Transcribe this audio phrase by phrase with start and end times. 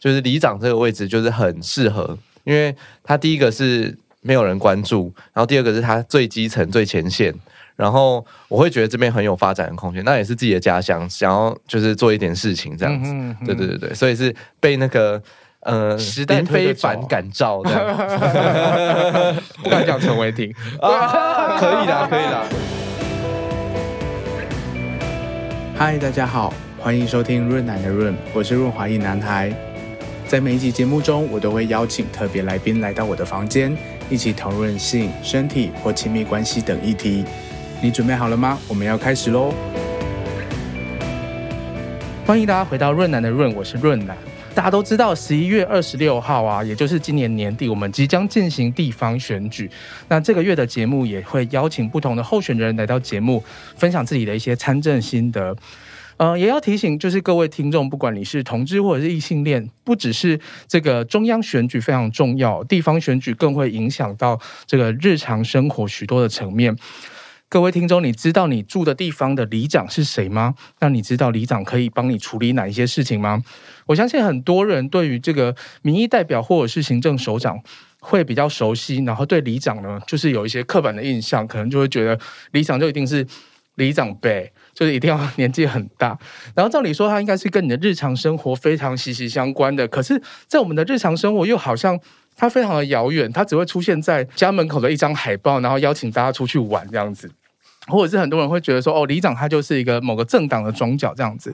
[0.00, 7.32] 就是里长这个位置就是很适合，因为他第一个是没有人关注，然后第二个是他最基层最前线，
[7.76, 15.22] 然后我会觉得这边很有发展的空间，那也是自己的家乡，想要就是做一点事情这样子，嗯嗯、对对对对，所以是被那个。
[15.62, 17.70] 呃，时代非凡感召的，
[19.62, 22.42] 不敢讲陈伟霆啊，可以的，可以的。
[25.76, 29.54] 嗨，大家好，欢迎收听润男的润，我是润滑一男孩。
[30.30, 33.76] 在每一集节目中，我都会邀请特别来宾来到我的房间，
[34.08, 37.24] 一起讨论性、身体或亲密关系等议题。
[37.82, 38.56] 你准备好了吗？
[38.68, 39.52] 我们要开始喽！
[42.24, 44.16] 欢迎大家回到润南的润，我是润南。
[44.54, 49.68] 大家都知道，十一月二十六号啊，也就是今年年底，我们即将进行地方选举。
[50.06, 53.42] 那这个月的节目也会邀请不同的候选人来到节目，
[53.74, 55.56] 分享自己的一些参政心得。
[56.20, 60.38] 呃，也要提醒，就是各位听众，不管你是同志或者是异性恋，不只是
[60.68, 66.76] 这个中央选举非常重要，地方选举更会影响到这个日常生活许多的层面。
[67.48, 70.54] 各位听众，你知道你住的地方的里长是谁吗？
[70.80, 73.42] 那你知道里长可以帮你处理哪一些事情吗？
[73.86, 77.58] 我相信很多人对于这个民意代表或者是行政首长
[77.98, 82.20] 会比较熟悉，然后对里长呢，就是有一些刻板的印象，可能就会觉得
[82.52, 83.26] 里长就一定是
[83.76, 86.18] 里长辈，就是一定要年纪很大。
[86.56, 92.00] 然后照理说，他应该是跟你的日常生活非常息息相关的，可是，在我们的日常生活又好像
[92.34, 97.30] 他非常的遥远，他只会出现在家门口的一张海报，然后邀请大家出去玩这样子。
[97.86, 101.52] 或者是很多人会觉得说，哦，里长他就是一个某个政党的庄角这样子。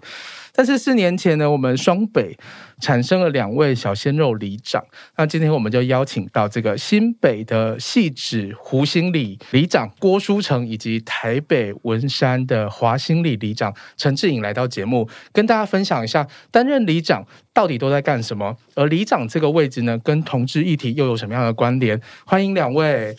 [0.57, 2.35] 但是四年前呢，我们双北
[2.81, 4.83] 产生了两位小鲜肉里长。
[5.19, 22.01] 那今天我们就邀请到这个新北的戏子胡兴里里长郭书成，以及台北文山的华兴里里长陈志颖来到节目，跟大家分享一下担任里长到底都在干什么，而里长这个位置呢，跟同志议题又有什么样的关联？
[22.25, 23.15] 欢迎两位。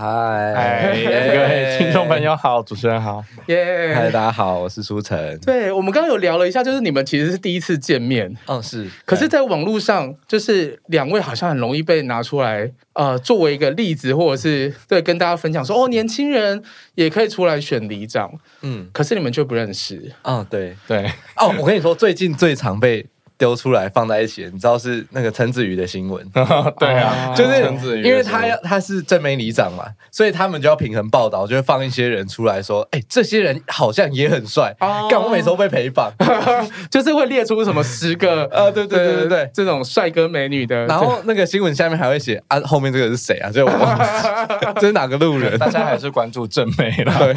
[0.00, 3.92] 嗨，各位听众朋友好，主持人好，耶！
[3.94, 5.38] 嗨，大家好，我是舒晨。
[5.40, 8.88] 对，我们刚刚有聊了一下，就是你们其实是第一次见面，嗯，是。
[9.04, 16.62] 可是，在网络上，就是两位好像很容易被拿出来，呃，作为一个例子，或者是对跟大家分享说，哦，年轻人
[16.94, 18.88] 也可以出来选里长，嗯。
[18.94, 21.04] 可是你们却不认识，嗯，对对。
[21.36, 23.04] 哦，我跟你说，最近最常被。
[23.40, 26.22] 丢出来放在一起，你知道是那个陈子瑜的新闻？
[26.78, 34.76] 对啊，就是因为他要他是正妹里长嘛，所以他们就要平衡报道，就会放一些人出来说：“哎、欸，这些人好像也很帅。”
[35.10, 36.12] 干，我每次都被陪绑，
[36.90, 40.84] 就是会列出什么十个 啊，对对对对对，这种帅哥美女的。
[40.84, 43.50] 然后那个新闻下面还会写啊，后面这个是谁啊？
[43.50, 44.04] 就我忘记
[44.74, 45.58] 这是哪个路人？
[45.58, 47.34] 大家还是关注正妹啦，对，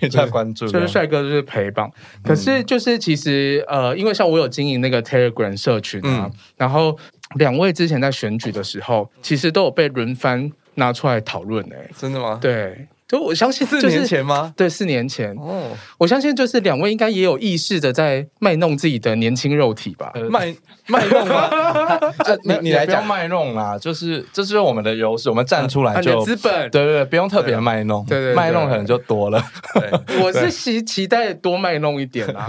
[0.00, 0.66] 比较关注。
[0.66, 1.88] 就是帅哥就是陪绑，
[2.24, 5.19] 可是就是其实呃，因为像我有经营那个 Telegram
[5.56, 6.96] 社群啊，嗯、然后
[7.34, 12.38] 两位之前在选举的时候，其实都有被轮番拿出来讨论诶，真的吗？
[12.40, 12.86] 对。
[13.10, 14.54] 就我相信，四年前吗？
[14.56, 15.34] 对，四年前。
[15.34, 20.12] 哦，我相信就是两位应该也有意识的在卖弄自己的年轻肉体吧？
[20.30, 20.54] 卖
[20.86, 21.50] 卖弄吗？
[22.44, 26.70] 你你来讲卖弄啦，就是这是我们的优势，我们站出来就资本。
[26.70, 29.44] 对对对，不用特别卖弄，对对，卖弄可能就多了。
[30.22, 32.48] 我是期期待多卖弄一点啊。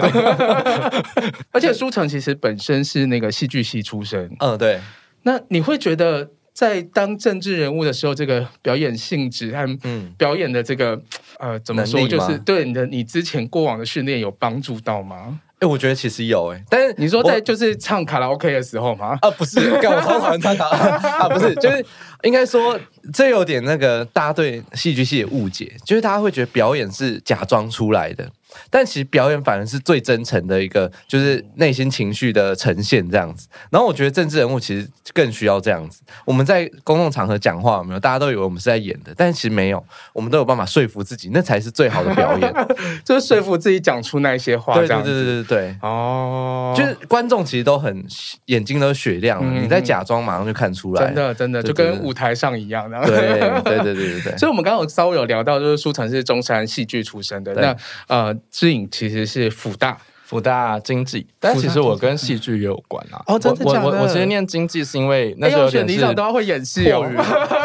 [1.51, 4.79] 而且舒成其实本身是那个戏剧系出身，嗯，对。
[5.23, 6.29] 那你会觉得？
[6.53, 9.79] 在当政治人物的时候，这个表演性质和
[10.17, 10.95] 表演的这个、
[11.39, 15.39] 嗯、呃，怎么说，就是对你的你之前过往的训练有帮助到吗？
[15.55, 19.15] 哎、欸，我觉得其实有哎、欸，但是你说在就是唱卡拉 OK 的时候吗？
[19.21, 20.77] 啊，不是，干我超讨厌唱卡拉
[21.21, 21.85] 啊，不是，就是
[22.23, 22.79] 应该说
[23.13, 28.27] 这有点那个大家对戏剧系的误解，就是大家会觉得表演是假装出来的。
[28.69, 33.47] 但其实表演反而是最真诚的一个，就是内心情绪的呈现这样子。
[33.69, 36.01] 然后我觉得政治人物其实更需要这样子。
[36.25, 37.99] 我们在公共场合讲话有没有？
[37.99, 42.53] 大家都以为我们是在演的，但其实没有，我们都有办法说服自己，那才是最好的表演，
[43.05, 44.73] 就是说服自己讲出那些话。
[44.75, 45.75] 对对对对对对。
[45.81, 48.05] 哦，就是观众其实都很
[48.45, 51.05] 眼睛都雪亮了，你在假装马上就看出来。
[51.05, 52.89] 真的真的就跟舞台上一样。
[52.89, 54.35] 对对对对对对。
[54.39, 57.75] 所以我们刚刚有稍微有聊到，就是书成是中山戏剧出身的，那
[58.07, 58.35] 呃。
[58.49, 60.01] 志颖其实是辅大。
[60.31, 63.21] 辅大经济，但其实我跟戏剧也有关啊。
[63.27, 63.85] 哦，真的假的？
[63.85, 67.05] 我我我其实念经济是因为那时候选理想都要会演戏哦。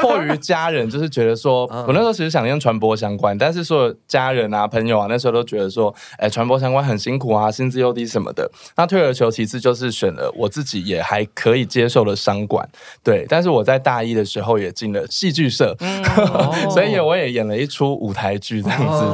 [0.00, 8.50] 迫于家人，就是觉得说，我那时候其实想念传播相关，但是说家人啊、朋友啊，那时候都觉得说，哎，传播相关很辛苦啊，薪资又低什么的。
[8.76, 12.68] 那退而求其次，就是选了我自己也还可以接受的商管。
[13.04, 15.76] 对，但是我在大一的时候也进了戏剧社，
[16.74, 19.04] 所以我也演了一出舞台剧这样子。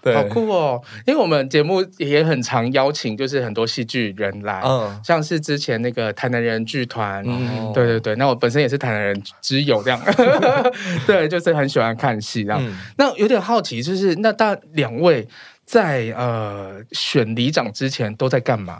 [0.00, 0.80] 对，好酷哦！
[1.04, 8.14] 因为我们节目也很常邀请，就是很多戏剧人来，嗯，像是之前那个台南人剧团，嗯，对对对。
[8.16, 10.00] 那我本身也是台南人之友，这样，
[11.08, 12.60] 对，就是很喜欢看戏这样。
[12.62, 15.26] 嗯、那有点好奇，就是那大两位
[15.64, 18.78] 在呃选里长之前都在干嘛？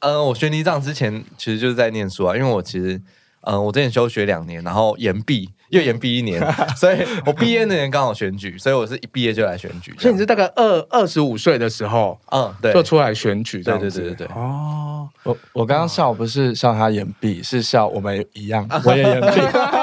[0.00, 3.00] 呃，我选里长之前其实就是在念书啊，因为我其实。
[3.42, 6.40] 嗯、呃，我之前休学两年，然后延毕又延毕一年，
[6.76, 9.94] 所以我毕业那年刚好选举，所以我是一毕业就来选举。
[9.98, 14.26] 所以你是大概二二十五岁的时候，嗯，对，就出来选举，对对对对对。
[14.34, 19.40] 哦，我我刚刚笑不是笑他延毕，是笑我们一样， 我也延毕。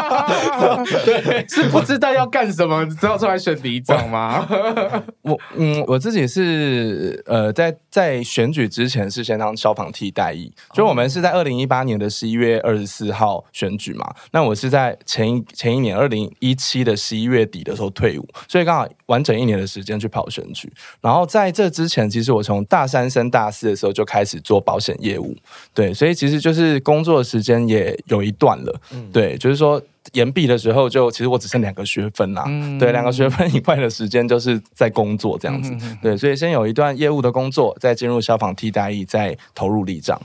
[1.05, 4.47] 对，是不知道要干什么，知道出来选里长吗？
[5.21, 13.45] 我嗯，我自己是呃，在在选举之前是先当消防替代役，就我们是在二零一八年的十一月二十四号。
[13.51, 20.71] 选举嘛，那我是在前一前一年二零一七的十一月底的时候退伍，所以刚好完整一年的时间去跑选举。
[21.01, 25.35] 然后在这之前，其实我从大三升大四的时候就开始做保险业务，
[25.73, 29.81] 对，所以其实就是工作的时间也有一段了，嗯，对，就是说
[30.13, 40.21] 延毕的时候就其实我只剩两个学分啦，嗯，对，两个学分以外的时间就是在工作这样子，嗯，对，所以先有一段业务的工作，再进入消防替代役，再投入里长。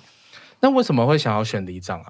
[0.61, 2.07] 那为什么会想要选里长啊？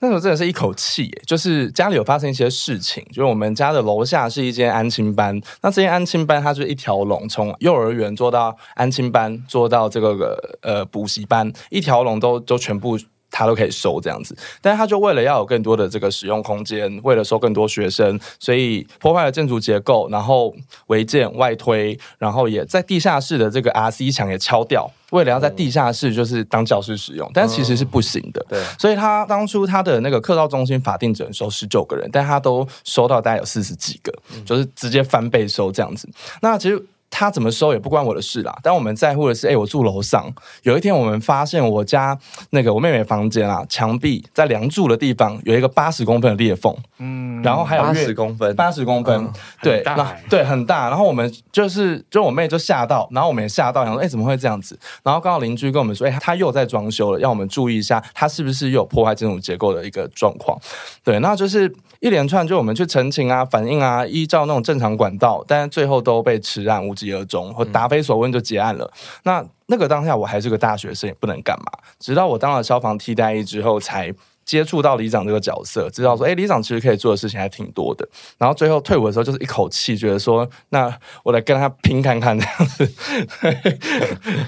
[0.00, 12.96] 那时候真的是一口气，就是家里有发生一些事情，就是我们家的楼下是一间安亲班，那这间安亲班它就是一条龙，从幼儿园做到安亲班，做到这个呃补习班，一条龙都都全部
[13.30, 20.54] 他都可以收这样子，但是他就为了要有更多的这个使用空间，为了收更多学生，所以破坏了建筑结构，然后
[20.86, 24.90] 违建外推，然后也在地下室的这个 RC 墙也敲掉。
[25.10, 28.44] 为了要在地下室就是当教室使用，但其实是不行的。
[28.48, 34.12] 对，所以他当初他的那个客照中心法定只能收十九个人，但他都收到大概有四十几个，
[34.44, 36.08] 就是直接翻倍收这样子。
[36.42, 36.82] 那其实。
[37.10, 40.30] 他怎么收也不关我的事啦，但我们在乎的是，哎、欸，我住楼上，
[40.62, 42.16] 有一天我们发现我家
[42.50, 49.32] 那个我妹妹房间啊，墙壁在梁柱的地方有一个八十公分的裂缝，嗯，然后还有八十公分，八十公分，嗯、
[49.62, 54.78] 对，那对很大，然后我们就是就我妹就吓到，然后我们也吓到，想说，哎、欸，怎么会这样子？
[55.02, 60.58] 然后刚好邻居跟我们说，哎、欸，他又在装修了，要我们注意一下，他是不是又有破坏这种结构的一个状况？
[61.02, 61.74] 对，那就是。
[62.00, 68.84] 一连串就我们去澄清啊、反映啊，依照那种正常管道，但是最后都被吃案无疾而终，或答非所问就结案了。
[68.84, 71.66] 嗯、那那个当下我还是个大学生，也不能干嘛。
[71.98, 74.12] 直到我当了消防替代役之后，才
[74.44, 78.08] 接触到里长这个角色，知道说，哎、欸，里长其实可以做的事情还挺多的。
[78.38, 80.92] 然后最后退伍的时候，就是一口气觉得说，那
[81.22, 82.92] 我来跟他拼看看这样子。
[83.40, 83.50] 哎、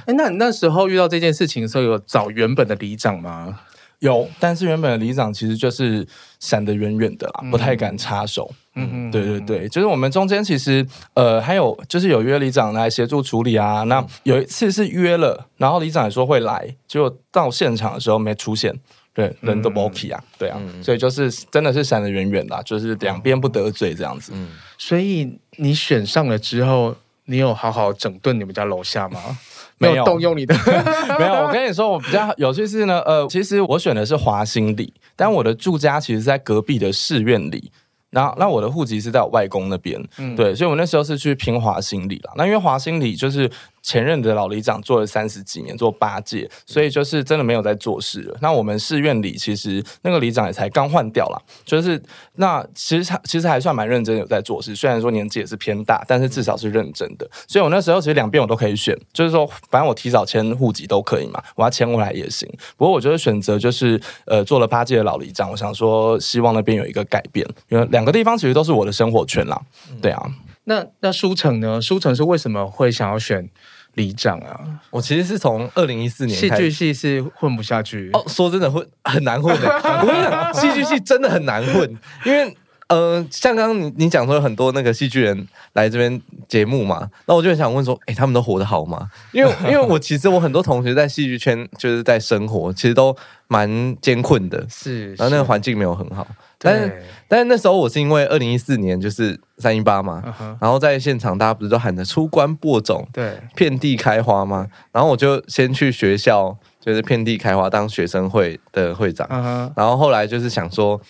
[0.07, 3.61] 欸，那你那时候遇到这件事情的时候，有找原本的里长吗？
[3.99, 6.09] 有，但是原本的里长其实就是
[6.39, 8.51] 闪得远远的啦，不太敢插手。
[8.70, 8.70] 嗯，
[9.11, 13.83] 对对对，就是我们中间其实呃还有就是有约里长来协助处理啊。
[13.85, 18.75] 那有一次是约了，然后里长也说会来，结果到现场的时候没出现，
[19.13, 24.33] 对，人都不 OK 啊，对啊，所以就是真的是闪得远远的，就是两边不得罪这样子。
[24.35, 24.49] 嗯，
[24.79, 26.95] 所以你选上了之后，
[27.25, 29.21] 你有好好整顿你们家楼下吗？
[29.83, 30.55] 没有动用你的，
[31.19, 31.33] 没有。
[31.33, 37.73] 我跟你说，我比较有趣是呢，呃，其实我选的是华新里，但我的住家其实是在隔壁的市院里。
[38.11, 42.33] 然后，那我的户籍是在我外公那边，嗯，对，所以我那时候是去拼华新里了。
[42.37, 43.51] 那因为华新里就是。
[43.83, 48.37] 前任的老里长做了三十几年，做八届，所以就是真的没有在做事了。
[48.41, 52.01] 那我们市院里其实那个里长也才刚换掉了，就是
[52.37, 57.29] 那其实他其实还算蛮认真有在做事，虽然说年纪也是偏大，但是至少是认真的。
[57.49, 62.49] 所以我那时候其实两边我都可以选，就是说反正我提早迁户籍都可以嘛，我要迁过来也行。
[62.77, 69.61] 不过我觉得选择就是呃做了八届的老里长，我想说希望那边有一个改变，因为两个地方其实都是我的生活圈啦。
[70.03, 70.31] 对啊。
[70.65, 71.81] 那那舒城呢？
[71.81, 73.49] 舒城是为什么会想要选
[73.95, 74.81] 里长啊？
[74.91, 78.25] 我其实是从二零一四年，戏剧系是混不下去哦。
[78.29, 79.69] 说真的，混很难混的。
[80.03, 82.57] 我跟你讲，戏剧系真的很难混，因为
[82.89, 89.09] 呃，像刚刚你你讲说有很多那个戏剧人来这边节目嘛，那我就很想问说，哎、欸，他们都活得好吗？
[89.33, 93.17] 因为因为我其实我很多同学在戏剧圈就是在生活，其实都
[93.49, 96.27] 蛮艰困的，是，然后那个环境没有很好。
[96.63, 100.57] 但是，但是那时候我是因为二零一四年就是三一八嘛，uh.
[100.61, 104.67] 然后在现场大家不是都喊着出关播种，对，遍地开花嘛？
[104.93, 109.73] 然后我就先去学校，就是遍地开花当学生会的会长，uh.
[109.75, 111.01] 然后后来就是想说，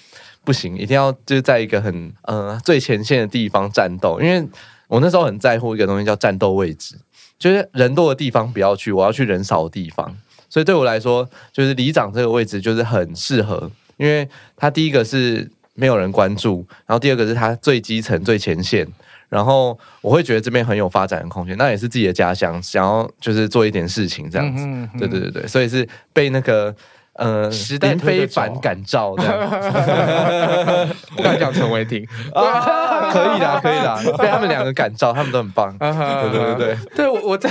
[0.45, 4.49] 不行，一定要就是在一个很呃最前线的地方战斗，因为
[4.87, 6.97] 我那时候很在乎一个东西叫战斗位置，
[7.39, 10.17] 就是人多的地方不要去，我要去人少的地方，
[10.49, 13.69] 所以对我来说，就是里长这个位置就是很适合。
[14.01, 18.85] 因为他第一个是没有人关注，然后第二个是他最基层最前线，
[19.29, 24.65] 然后我会觉得这边很有发展的空间，那也是自己的家乡，想要就是做一点事情这样子。
[24.67, 26.75] 嗯对对对对，所以是被那个。
[27.21, 27.51] 呃，
[27.83, 29.23] 林非凡感召的，
[31.15, 32.03] 不敢讲陈伟霆。
[32.35, 35.77] 啊，可以啦，可以啦，被他们两个感召，他们都很棒。
[35.79, 35.93] 对
[36.31, 37.51] 对对对，对我我在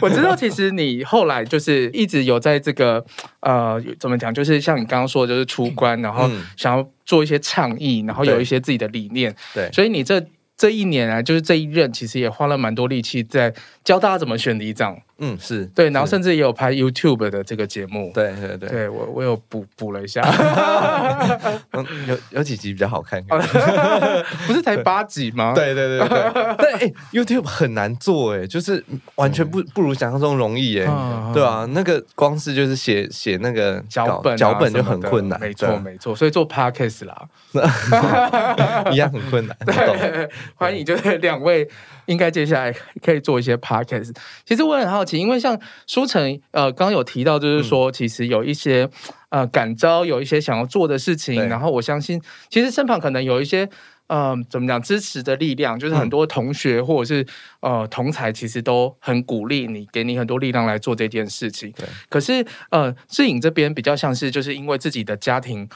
[0.00, 3.04] 我知道， 其实你后来就是一直有在这个
[3.40, 9.34] 呃，怎么讲，就是像你刚刚说的，就是出关，然后想要做一些倡议，然后有一些自己的理念。
[9.52, 10.24] 对，所以你这
[10.56, 13.52] 这一年啊，就是这一任，其实也花了蛮多力气在
[13.82, 14.96] 教大家怎么选里长。
[15.20, 20.22] 嗯，是对，然后甚至也有拍 YouTube 的这个节目，对对对，对我我有补补了一下，
[22.06, 23.20] 有有几集比较好看，
[24.46, 25.52] 不是才八集吗？
[25.54, 28.84] 对对对对， 但哎，YouTube 很难做哎，就是
[29.16, 30.86] 完全不不如想象中容易哎，
[31.34, 37.28] 对啊，那个光是就是写写那个脚本脚本就很困难，没错没错，所以做 Podcast 啦，
[38.92, 39.56] 一样很困难。
[39.66, 41.68] 对，欢迎就是两位。
[42.08, 44.14] 应该接下来可以做一些 podcast。
[44.44, 48.88] 其实我很好奇，因为像书成呃刚刚有提到，就是说其实有一些
[49.28, 51.48] 呃感召，有一些想要做的事情。
[51.48, 53.68] 然后我相信，其实身旁可能有一些
[54.06, 57.26] 呃怎么讲支持的力量，就是很多同学或者是
[57.60, 61.70] 呃同才，其实都很鼓励你，给你很多力量来做这件事情。
[61.72, 61.86] 对。
[62.08, 65.68] 可是呃志颖这边比较像是就是因为自己的家庭。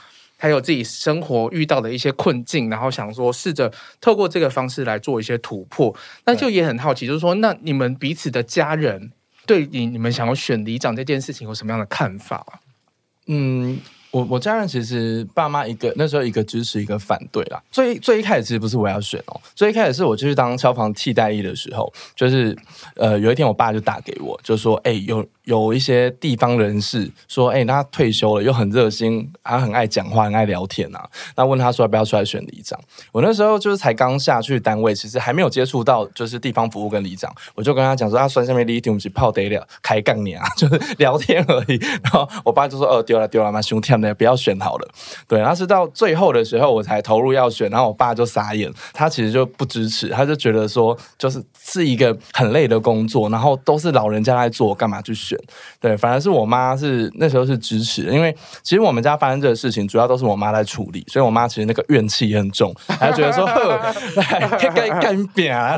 [0.43, 3.71] 还有自己生活遇到的一些困境，然后想说试着
[4.01, 5.95] 透过这个方式来做一些突破。
[6.25, 9.13] 那就也很好奇，就是说，那你们彼此的家人
[9.45, 12.59] 对你你们想要选里长这件事情有什么样的看法？
[13.27, 13.79] 嗯。
[14.13, 17.59] 我我家人其实爸妈一个那时候一个支持一个反对啦。
[17.71, 22.55] 最最一开始其实不是我要选哦，最一开始是我就是当消防替代役的时候，就是
[22.95, 32.79] 呃有一天我爸就打给我，就说哎、有有一些地方人士说哎、欸、他退休了又很热心，他很爱讲话很爱聊天啊，那问他说要不要出来选里长？
[33.11, 41.77] 我那时候就是才刚下去单位，其实还没有接触到就是地方服务跟里长，我就跟他讲说他算下面里长是泡得了开杠你啊， 就是聊天而已。
[42.03, 43.93] 然后我爸就说哦丢了丢了嘛兄弟。
[44.11, 44.87] 不要选好了，
[45.27, 55.37] 对，然后是到最后的时候我才投入要选，然后我爸就傻眼，他其实就不支持，他就觉得说就是是一个很累的工作，然后都是老人家来做，干嘛去选？
[55.79, 63.45] 对，反而是我妈是那时候是支持的，因为其实我们家发生这个事情，主要都是我妈在处理，所以我妈其实那个怨气也很重，她觉得说，
[64.15, 65.77] 来干干扁啊，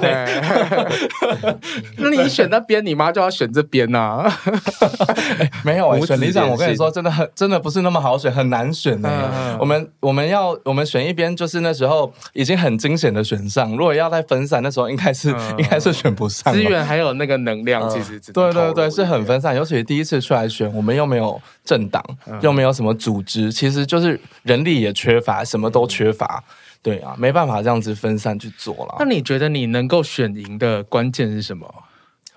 [1.97, 4.39] 那你选那边，你妈就要选这边呐、啊
[5.39, 5.51] 欸？
[5.63, 8.35] 没有、欸，选里长，我跟你说，真的很真的不是那么好选。
[8.35, 13.71] 很难选呢、欸，我们我们要我们选一边，就是那时候已经很惊险的选上。
[13.71, 16.53] 如果要再分散，那时候应该是应该是选不上。
[16.53, 19.55] 资源还有那个能量，其实对对对，是很分散。
[19.55, 22.03] 尤其第一次出来选，我们又没有政党，
[22.41, 26.43] 又没有什么组织，其实就是人力也缺乏，什么都缺乏。
[26.81, 28.95] 对啊，没办法这样子分散去做了。
[28.99, 31.73] 那你觉得你能够选赢的关键是什么？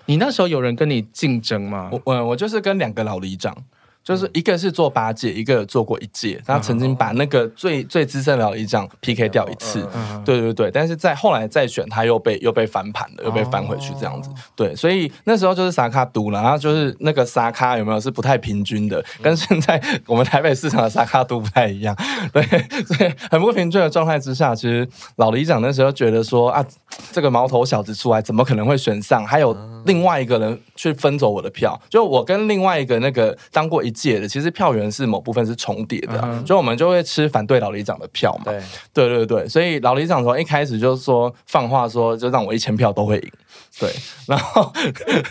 [0.05, 1.89] 你那时候有人跟你竞争吗？
[1.91, 3.55] 我我我就是跟两个老里长。
[4.03, 9.87] 就是一个是做八届，一个做过一届，他曾经把那个最最资深的老里长 PK 掉一次，
[10.25, 21.95] 对对对，但是在后来再选，他又被又被翻盘了，又被翻回去这样子，对，所以那时候就是沙卡都了，然后就是那个沙卡有没有是不太平均的，跟现在我们台北市场的沙卡都不太一样，
[22.33, 22.43] 对，
[22.85, 24.87] 所以很不平均的状态之下，其实
[25.17, 26.65] 老李长那时候觉得说啊，
[27.11, 29.23] 这个毛头小子出来怎么可能会选上？
[29.23, 33.93] 还有另外一个人去分走我的票，就我跟另外一个那个当过一。
[33.99, 38.45] 届的其实票源是某部分是重叠的，啊，所以我们就会吃反对老里长的票嘛。
[38.45, 43.31] 对对对对，所以老里长从一开始就是说放话说，就让我一千票都会赢。
[43.79, 43.89] 对，
[44.27, 44.71] 然后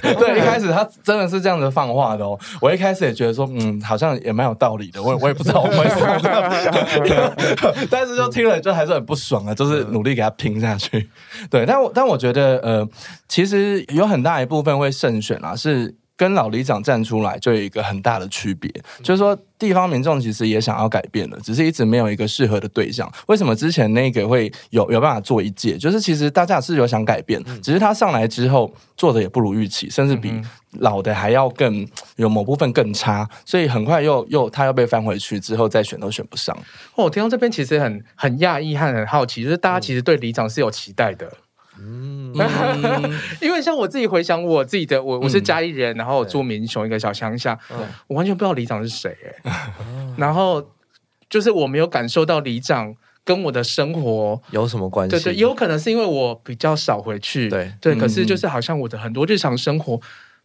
[0.02, 2.38] 对一开始他真的是这样子放话的哦。
[2.60, 5.02] 我一开始也觉得说，嗯，好像也蛮有道理的。
[5.02, 7.34] 我我也不知道为什么，
[7.90, 11.08] 但是就听了就还是很不爽啊，就是努力给他拼下去。
[11.50, 12.88] 对，但我但我觉得呃，
[13.28, 15.94] 其实有很大一部分会胜选啊，是。
[16.18, 18.68] 跟老里长站出来就有一个很大的区别，
[19.04, 23.10] 就是说地方民众其实也想要改变的，只是一直没有一个适合的对象。
[23.28, 25.78] 为什么之前那个会有有办法做一届？
[25.78, 30.32] 就是其实大家是有想改变，只是他上来之后做的也不如预期，甚至比
[30.80, 36.52] 老的还要更有某部分更差，所以很快又又他又被翻回去之后再选都选不上。
[36.96, 41.26] 哦，我听到这边其实很很讶异和很好奇，就是大家其实对里长是有期待的。
[41.26, 41.47] 嗯，
[43.40, 47.58] 因为像我自己回想我自己的，我我是嘉义人，然后我住民雄一个小乡下，
[48.06, 49.52] 我完全不知道里长是谁哎，
[50.16, 50.72] 然后
[51.30, 52.94] 就是我没有感受到里长
[53.24, 57.72] 跟我的生活有什么关系，对对，有可能是因为我比较少回去，对。
[57.80, 60.00] 对，可是就是好像我的很多日常生活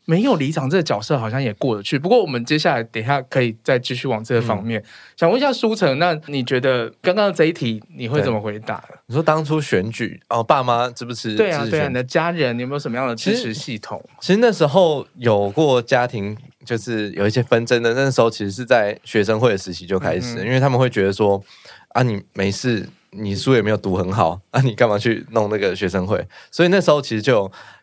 [0.05, 1.97] 没有里长这个角色好像也过得去。
[1.97, 4.79] 不过我们接下来等一下可以再继续往这个方面。
[4.81, 4.85] 嗯、
[5.17, 8.83] 想问一下舒成，那你觉得刚刚这一题你会怎么回答？
[9.07, 11.35] 你说当初选举哦，爸妈支不支持？
[11.35, 14.03] 对啊，对啊，你的家人有没有什么样的支持系统？
[14.19, 17.93] 其实，那时候有过家庭，就是有一些纷争的。
[17.93, 21.43] 那时候其实是在学生会的时期就开始，嗯、因为他们会觉得说
[21.89, 22.87] 啊，你没事。
[23.15, 26.27] 你书也没有读很好，那、啊、你干嘛去弄那个学生会？
[26.49, 27.31] 所以那时候其实就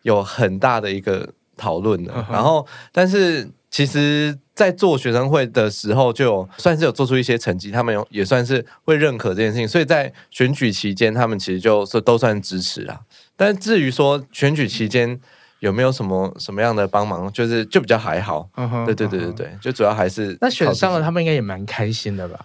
[0.01, 1.25] 有，有很大的一个
[1.57, 2.13] 讨论的。
[2.31, 9.67] 然后，但是其实，在做学生会的时候，就有算是有做出一些成绩，他们有也算是会认可这件事情。
[9.67, 12.99] 所以在选举期间，他们其实就是都算支持啦。
[13.35, 15.19] 但至于说选举期间
[15.59, 18.49] 有没有什么什么样的帮忙，就是就比较还好。
[18.85, 22.39] 对对对对对，就主要还是那选上了，他们应该也蛮开心的吧？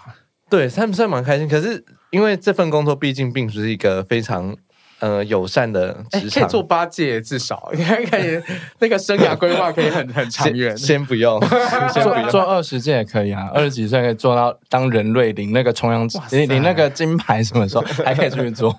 [0.49, 1.85] 对，他们算蛮开心，可是。
[2.11, 4.57] 因为这份工作毕竟并不是一个非常
[5.01, 8.41] 呃友善的职场，可以做八届至少，应该可以
[8.79, 10.77] 那个生涯规划可以很很长远。
[10.77, 11.41] 先，不用，
[11.93, 12.29] 先不用。
[12.31, 18.75] 做二十届也可以啊，二十几岁可以做到当人类领那个重阳领领那个金牌什么时候 还可以继续做，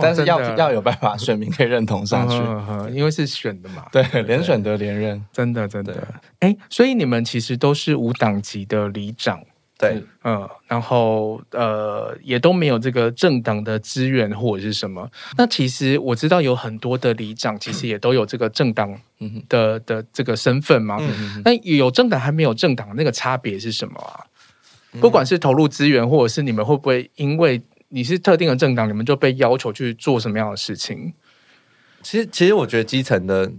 [0.00, 2.36] 但是要要有办法选民可以认同上去，
[2.94, 5.94] 因为是选的嘛，对，连选得连任，真的真的。
[6.40, 9.40] 哎，所以你们其实都是无党籍的里长。
[9.92, 15.10] 对，嗯，然后呃，也都没有这个政党的资源或者是什么。
[15.36, 18.98] 那其实我知道有很多的里长，其实也都有这个政党
[19.48, 21.00] 的的这个身份嘛。
[21.44, 24.24] 那有政党还没有政党，那个差别是什么啊？
[25.00, 31.12] 不管是投入资源，或者是你们会不会因为你是特定的政党，你们就被要求去做什么样的事情？
[32.02, 33.52] 其实，其实我觉得基层的。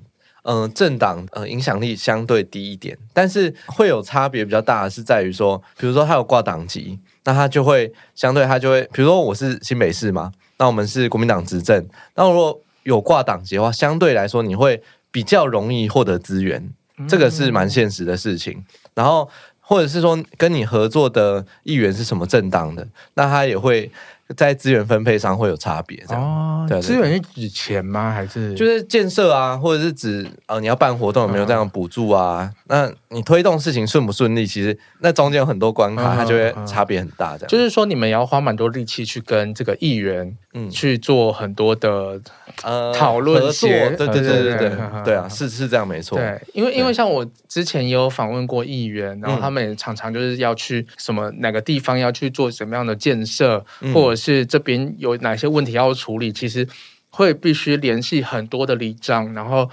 [0.47, 11.85] 嗯、呃，政党呃影响力相对低一点，但是会有差别比较大的是在于说，比如说他有挂党籍，那他就会相对他就会，比如说我是新北市嘛，那我们是国民党执政，
[12.15, 16.69] 那如果有挂党籍的话，相对来说你会比较容易获得资源，
[17.07, 18.63] 这个是蛮现实的事情。
[18.93, 19.27] 然后
[19.59, 23.91] 或者是说跟你合作的议员是什么政党的，那他也会。
[24.35, 26.65] 在资源分配上会有差别，这样哦。
[26.67, 28.11] 对，资源是指钱吗？
[28.11, 32.51] 还是就是建设啊，或者是指呃你要办活动有没有这样补助啊？
[32.65, 34.47] 那你推动事情顺不顺利？
[34.47, 37.37] 其实那中间有很多关卡，它就会差别很大。
[37.37, 42.19] 这样就是说，你们也要花蛮多力气去跟这个议员嗯去做很多的
[42.63, 43.69] 呃讨论合作。
[43.69, 46.17] 对对对对对对啊，是是这样没错。
[46.17, 56.65] 对，因为因为像我之前也有访问过议员，然后他们也常常就是要去什么哪个地方要去做什么样的建设，或者是这边有哪些问题要处理，其实
[57.09, 59.69] 会必须联系很多的里长，然后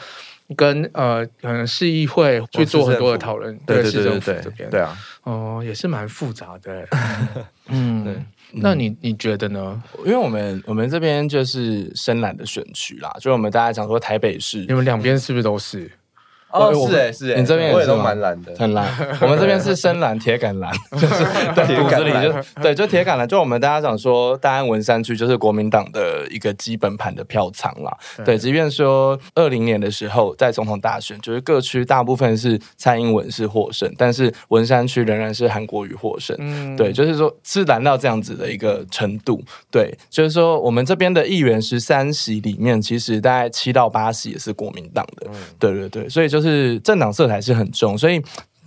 [0.56, 3.56] 跟呃可能市议会去做很多的讨论。
[3.64, 6.86] 对对对对对，这边对啊，哦，也是蛮复杂的。
[7.68, 8.14] 嗯，对，
[8.52, 9.82] 那你你觉得呢？
[10.04, 15.90] 因为我们我们这边就是深蓝的选区啦，就我们大家讲说台北市，你们两边是不是都是？
[16.52, 18.86] 哦，是哎，是哎，你这边也都蛮蓝的，很蓝。
[19.22, 21.24] 我们这边是深蓝铁杆蓝，就是
[21.56, 23.26] 对骨子里就对，就铁杆蓝。
[23.26, 27.96] 就我们大家讲说，大安文山区就是国民党的一个基本盘的票仓啦。
[28.24, 36.36] 对，即便说二零年的时候在总统大选，就是各区大部分是蔡英文是获胜，但是文山区仍然是韩国瑜获胜。
[36.38, 39.42] 嗯，对，就是说是蓝到这样子的一个程度。
[39.70, 45.26] 对，就是说我们这边的议员十三席里面，其实大概七到八席也是国民党的。
[45.58, 46.41] 对对对，所以就是。
[46.42, 48.20] 是政党色彩是很重，所以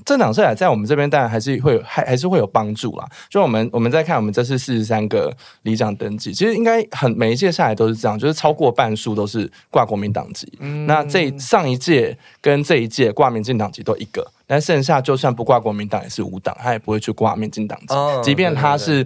[0.05, 3.05] 政党色彩在我们这边当然还是会有还还是会有帮助啦。
[3.29, 10.51] 就我们我们再看我们这次四十三个里长登记，其实应该很每一届下来都是这样，就是超过半数都是挂国民党籍。
[10.59, 19.05] 嗯、那这上一届跟这一届挂民进党籍都一个，但剩下就算不挂国民党也是无党，他也不会去挂民进党籍，哦、即便他是。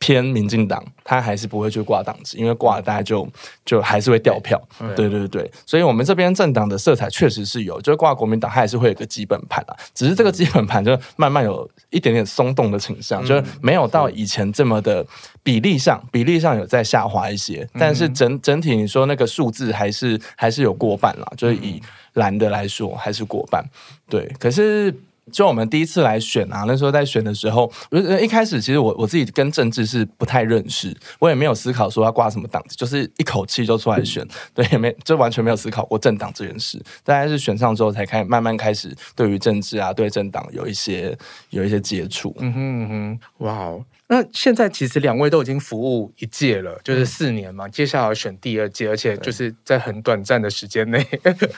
[0.00, 3.28] 偏民进党，他还是不会去挂党籍，因为挂了大家就
[3.66, 4.60] 就还是会掉票。
[4.96, 15.06] 对对对，所以我们这边政党的色彩确实是有，就是挂国民党，它还是会有个基本盘啊，只是这个基本盘就慢慢有一点点松动的倾向，就是没有到以前这么的
[15.42, 21.78] 比例上，比例上有在下滑一些，但是整整体你说那个数字还是还是有过半啦，就是以
[22.14, 23.62] 蓝的来说还是过半。
[24.08, 24.94] 对，可是。
[25.32, 36.82] 就我们第一次来选啊，那时候在选的时候，我一开始其实我我自己跟政治是不太认识，我也没有思考说要挂什么党，就是一口气就出来选， 对，也没就完全没有思考过政党这件事。
[37.04, 41.16] 大概是选上之后才开始慢慢开始对于政治啊，对政党有一些
[41.50, 42.34] 有一些接触。
[42.38, 43.84] 嗯哼嗯哼，哇哦。
[44.12, 51.06] 那现在其实两位都已经服务一届了，就是四年嘛，接下来选第二届，而且就是在很短暂的时间内，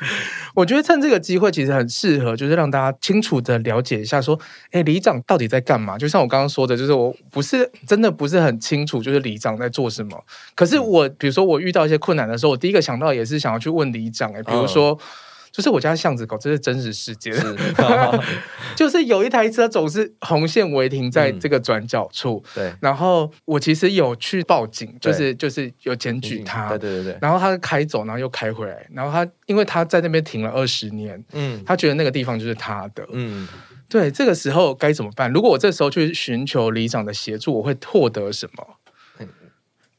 [0.54, 4.38] 我觉得趁这个机会其实很适合，就是让大家清楚的了解一下，说，
[4.70, 5.96] 哎，里长到底在干嘛？
[5.96, 10.22] 就像我刚刚说的，就是我不是真的不是很清楚，就是里长在做什么。
[10.54, 14.98] 可是我比如说我遇到一些困难的时候，我第一个想到也是想要去问里长，哎，比如说。
[15.52, 17.56] 就是我家巷子口，这是真实事件，是。
[18.74, 33.46] 就是有一台车总是红线违停在这个转角处，嗯、对，然后我其实有去报警，就是就是有检举他，对对对对，然后他开走，然后又开回来，然后他因为他在那边停了二十年，嗯，他觉得那个地方就是他的，嗯，
[33.90, 35.30] 对，这个时候该怎么办？
[35.30, 38.66] 如果我这时候去寻求里长的协助，我会获得什么？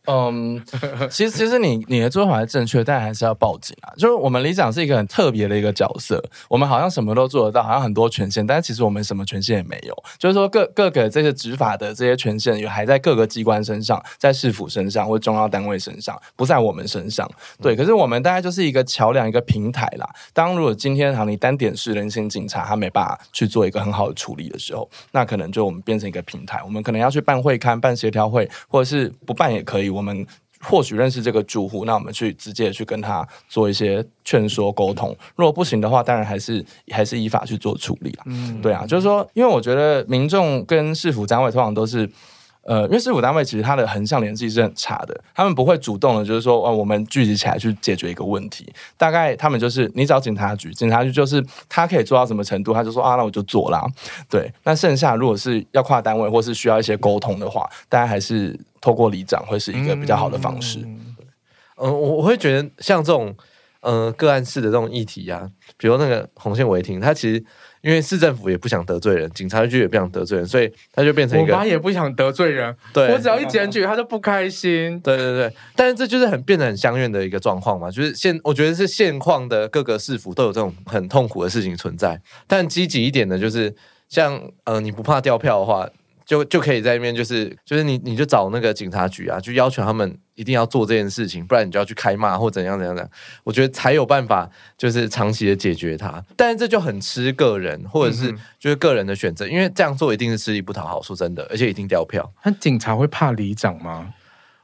[0.05, 0.61] 嗯，
[1.09, 3.93] 其实其实你你的做法是正确，但还是要报警啊。
[3.95, 9.95] 就是我们里长是一个很特别的一个角色，我们好像什么都做得到，好像很多权限，但是其实我们什么权限也没有。
[10.19, 17.29] 就是说各各个这些执法的这些权限，也还在各个机关身上，在市府身上或中央单位身上，不在我们身上。
[17.61, 20.09] 对，可是我们大概就是一个桥梁，一个平台啦。
[20.33, 29.92] 当如果今天好，你单点是人行警察，他没办法去做一个很好的处理的时候，那可能就我们变成一个平台，我们可能要去办会刊、办协调会，或者是不办也可以。
[29.93, 30.25] 我们
[30.59, 35.15] 或许认识这个住户，那我们去直接去跟他做一些劝说沟通。
[35.35, 38.23] 如果不行的话，当然还是还是依法去做处理了。
[38.25, 42.09] 嗯，对啊，就是说，因为我觉得民众跟市府单位通常都是。
[42.65, 48.71] 呃，因为市府单位其实它的横向联系是很差的，他们不会主动的，就是说，哦，我们聚集起来去解决一个问题。
[48.97, 53.85] 大概他们就是你找警察局，警察局就是他可以做到什么程度，他就说啊，那我就做啦。
[54.29, 60.79] 对，那剩下如果是要跨单位或是需要一些沟通的话，大家还是透过里长会是一个比较好的方式。
[60.79, 61.15] 嗯，
[61.75, 63.35] 我、我会觉得像这种
[63.81, 67.43] 呃个案式的这种议题啊，比如那个红线违停，它其实。
[67.83, 71.53] 因为市政府也不想得罪人，警察局也不想得罪人，所以他就变成一个。
[71.53, 74.97] 我妈也不想得罪人，对，我只要一检举，他就不开心。
[75.01, 82.19] 对对对，但是这就是很变得很相怨的一个状况嘛，就是现我觉得是现况的各个市府都有这种很痛苦的事情存在。
[82.47, 83.75] 但积极一点的，就是
[84.07, 85.87] 像呃，你不怕掉票的话。
[86.33, 93.11] 就就可以在那边，就是就是你你就找那个警察局啊，就要求他们一定要做这件事情，不然你就要去开骂或怎样怎样怎样。
[93.43, 96.23] 我觉得才有办法，就是长期的解决它。
[96.35, 102.33] 但是这就很吃个人，或者是就是个人的选择，因为这样做一定是吃力不讨好，说真的，而且一定掉票。
[102.43, 104.11] 那警察会怕里长吗？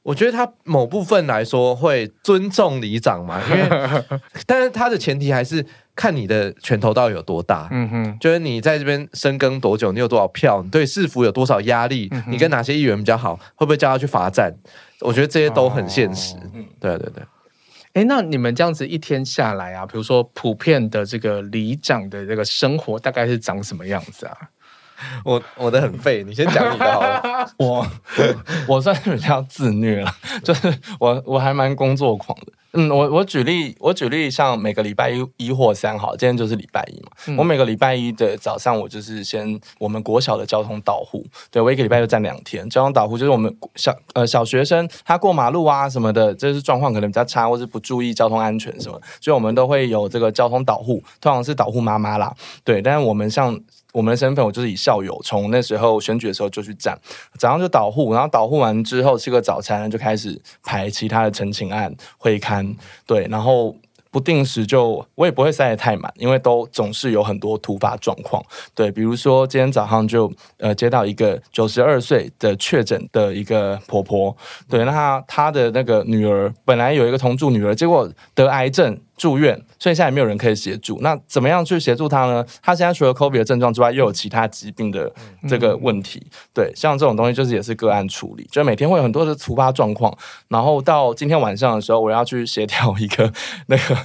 [0.01, 4.03] 我觉得他某部分来说会尊重里长嘛，因为
[4.47, 5.63] 但是他的前提还是。
[5.99, 14.55] 看你的拳头到底有多大，嗯哼，就是你在这边深耕多久，你有多少票，你对市府有多少压力，嗯、你跟哪些议员比较好，会不会叫他去罚站？
[15.01, 16.35] 我觉得这些都很现实。
[16.37, 16.39] 哦、
[16.79, 17.21] 对对对。
[17.91, 24.37] 哎，那你们这样子一天下来啊，比如说普遍的这个里长的这个生活大概是长什么样子啊？
[25.25, 27.51] 我我的很废，你先讲你的好了。
[27.59, 27.85] 我
[28.69, 32.53] 我算是比较自虐了，就是我我还蛮工作狂的。
[32.73, 37.11] 嗯，我我举例，我举例，像每个礼拜一一或三好，今天就是礼拜一嘛。
[37.27, 42.69] 嗯、我每个礼拜一的早上，我就是先我们国小的交通导护，对，我一个礼拜就站两天。
[42.69, 52.31] 交通导护就是我们小呃小学生他过马路啊什么的，就是状况可能比较差，或是不注意交通安全什么，所以我们都会有这个交通导护，通常是导护妈妈啦，
[52.63, 52.81] 对。
[52.81, 53.59] 但是我们像
[53.91, 56.97] 我们的身份，我就是以校友，从那时候选举的时候就去站，
[57.37, 62.75] 早上就导护，然后导护完之后吃个早餐，就开始排其他的陈情案会刊。
[63.07, 63.75] 对，然后
[64.11, 68.43] 不定时就我也不会塞得太满，因为都总是有很多突发状况。
[68.75, 74.35] 对，比如说今天早上就呃接到一个九十二岁的确诊的一个婆婆，
[74.69, 78.99] 对，那她她的那个女儿本来有一个同住女儿，结果得癌症。
[79.19, 80.97] 住院，所以现在也没有人可以协助。
[81.01, 82.45] 那怎么样去协助他呢？
[82.63, 85.11] 他现在除了 COVID 的症状之外，又有其他疾病的
[85.47, 86.19] 这个问题。
[86.23, 90.17] 嗯、对，像这种东西就是也是个案处理，就每天会有很多的突发状况。
[90.47, 93.31] 然后到今天晚上的时候，我要去协调一个
[93.67, 93.97] 那个。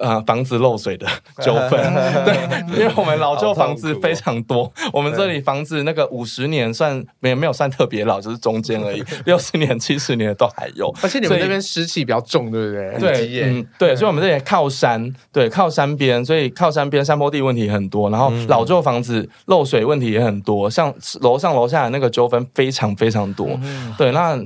[0.00, 1.06] 呃，房子漏水的
[1.42, 1.80] 纠纷，
[2.24, 10.92] 对，因为我们老旧房子非常多，哦、我们这里房子那个五十年算没没有算特别老，就是中间而已，六十年、七十年的都还有。
[11.02, 12.98] 而且你们那边湿气比较重，对不对？
[12.98, 24.38] 对，嗯，对，所以我们这里靠山，对，靠山边，所以靠山边山坡地问题很多，然后老旧房子漏水问题也很多，像楼上楼下的那个纠纷非常非常多，嗯、对，那。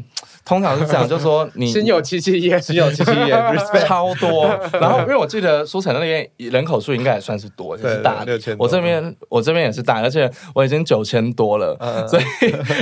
[0.45, 4.47] 通常是这样，就是说你心有戚戚焉，心有戚戚焉， 超多。
[4.81, 8.25] 然后，因为我记得书城那边人口数应该也算是多，就是大。
[8.59, 11.77] 我这边我这边也是大，而且我已经九千多了，
[12.09, 12.25] 所以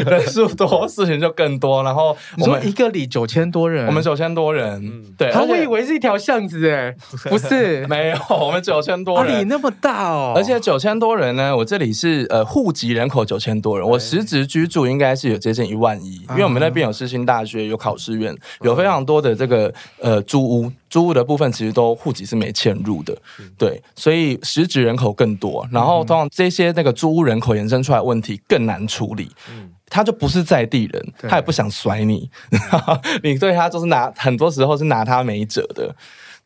[0.09, 1.83] 人数多，事情就更多。
[1.83, 5.29] 然后我们一个里九千多人，我们九千多人，对。
[5.29, 6.95] 然后我以为是一条巷子哎，
[7.29, 10.33] 不是，没有，我们九千多人，里那么大哦。
[10.35, 17.69] 而且九千多人呢，我这里是呃户籍人口九千多人，我实质居住应该是有接近一万一，因为我们那边有世新大学。
[17.69, 23.17] 有考试院，有非常多的这个呃租屋，租屋的部分其实都户籍是没迁入的，
[23.59, 32.31] 对，所以实质人口更多，然后通常这些那个租屋人口延伸出来的问题更难处理，嗯他就不是在地人，他也不想甩你，
[33.25, 35.95] 你对他就是拿很多时候是拿他没辙的。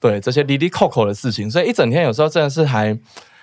[0.00, 2.98] 对这些哩哩扣扣的事情，所以一整天有时候真的是还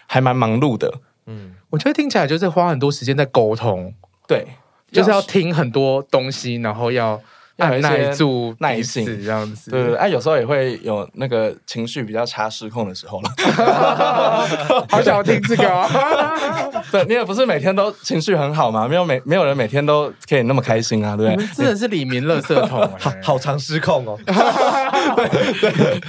[0.07, 0.93] 还蛮忙碌的。
[1.27, 3.93] 嗯，我觉得听起来就是花很多时间在沟通，
[4.27, 4.45] 对，
[4.91, 7.21] 就是要听很多东西，然后要。
[7.59, 13.29] 按耐住耐性这样子，对对，哎，有时候也会有那个情绪比较差、失控的时候了。
[14.89, 16.83] 好想要听这个哦！
[16.91, 21.47] 对，你也不是每天都情绪很好嘛，没有每没有人每天都可以那么开心啊，对不对？
[21.55, 22.89] 真的是李明乐色桶，
[23.21, 24.17] 好常失控哦。
[25.15, 25.27] 对
[25.73, 26.01] 对，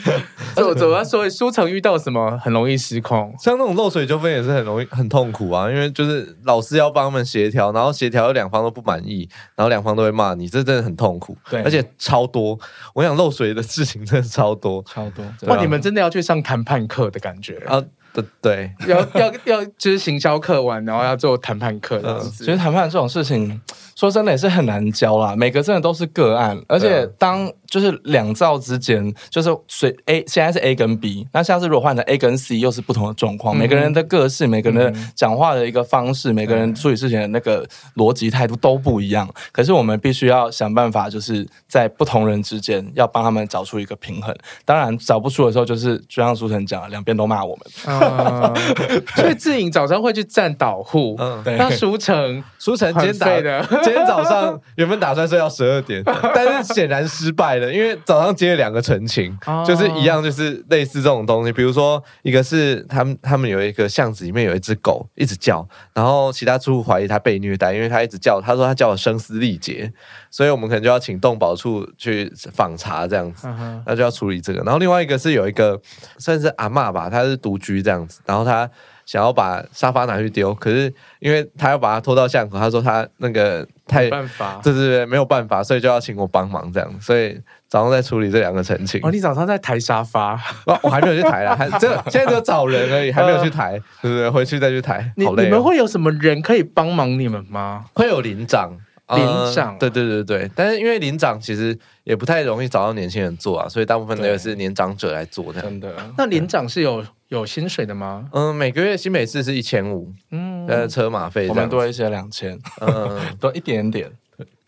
[0.54, 1.02] 走走啊！
[1.02, 3.34] 所以书城遇到什么很容易失控？
[3.38, 11.36] 像那种漏水纠纷也是很容易很痛苦啊，因为就是老师要帮他们协调，然后协调两方都不满意，然后两方都会骂你，这真的很痛苦。
[11.48, 12.59] 对，而且超多，
[12.94, 15.24] 我想漏水的事情真的超多，超多。
[15.48, 17.83] 哇，你们真的要去上谈判课的感觉啊？
[18.12, 22.44] 对对，要要要，就是行销课完，然后要做谈判课这样子。
[22.44, 23.61] 其实谈判这种事情，
[23.94, 25.37] 说真的也是很难教啦。
[25.37, 33.57] 每个真的都是个案，而且当就是两造之间，就是随 A 现在是 A 跟 B，那下次如果换成 A 跟 C，又是不同的状况。
[33.57, 39.29] 每个人的个性，每个人的讲话的一个方式，每个人处理事情的那个逻辑态度都不一样。
[39.53, 44.35] 可是我们必须要想办法，就是在不同人之间要帮他们找出一个平衡。
[44.64, 47.99] 当然找不出的时候，就是就像书成讲，两边都骂我们。
[48.00, 48.52] 啊，
[49.16, 51.56] 所以志颖早上会去站导护，嗯，对。
[51.56, 56.02] 那书成，书成今天打的， 今天早上原本打算睡到十二点，
[56.34, 59.36] 但是显然失败了，因为早上接了两个陈情，
[59.66, 61.52] 就是一样，就是类似这种东西。
[61.52, 69.92] 比如说，一个是他们他们有一个巷子里面有一只狗一直叫，然后其他住户怀疑他被虐待，因为他一直叫，他说他叫的声嘶力竭，
[70.30, 73.48] 所以我们可能就要请动保处去访查这样子，
[73.84, 74.62] 那就要处理这个。
[74.62, 75.80] 然后另外一个是有一个
[76.18, 78.70] 算是阿嬷吧，她是独居这样子，然后她
[79.04, 89.00] 想要把沙发拿去丢，可是因为她要把它拖到巷口，她说她那个太没办法，对对对，没有办法，所以就要请我帮忙这样，所以早上在处理这两个陈情。
[89.02, 90.40] 哦，你早上在抬沙发？
[90.64, 94.30] 我我还没有去抬啦，还这 现在只有找人而已，还没有去抬，对不对？
[94.30, 95.12] 回去再去抬。
[95.24, 95.34] 好累哦。
[95.38, 97.86] 你你们会有什么人可以帮忙你们吗？
[97.94, 98.78] 会有邻长。
[99.16, 105.61] 邻长、啊，对对对对，但是因为领长其实也不太容易找到年轻人做啊，所以大部分都是年长者来做的。
[105.61, 105.92] 真的？
[106.16, 108.29] 那领长是有有薪水的吗？
[108.33, 114.11] 嗯，每个月新北市是一千五，嗯，呃，车马费我们多一些两千，嗯， 多一点点。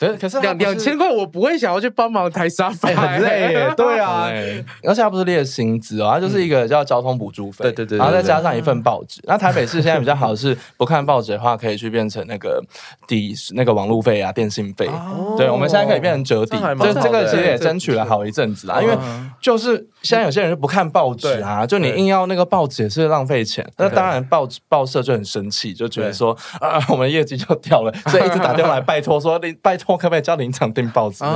[0.03, 3.73] 对，可是两两千块，我不会想要去帮忙抬沙发，很累耶。
[3.79, 4.29] 对啊，
[4.83, 9.21] 而且他不是列薪资哦，他就是一个叫交通补助费，对对对，然后再加上一份报纸。
[9.25, 12.61] 那台北市现在比较好的是，不看报纸的话，可以去变成那个
[13.07, 14.91] 抵那个网路费啊、电信费。
[15.37, 18.83] 对，我们现在可以变成折抵，就这个其实也争取了好一阵子啦。
[18.83, 18.99] 因为
[19.41, 23.67] 就是现在有些人就不看报纸啊，就你硬要那个报纸也是浪费钱。
[23.77, 29.93] 那当然报纸报社就很生气，就觉得说 啊，我们业绩就掉了，所以一直打电话来 拜托说，你拜托。
[30.03, 31.19] 可不可以叫林场订报纸？
[31.21, 31.31] 对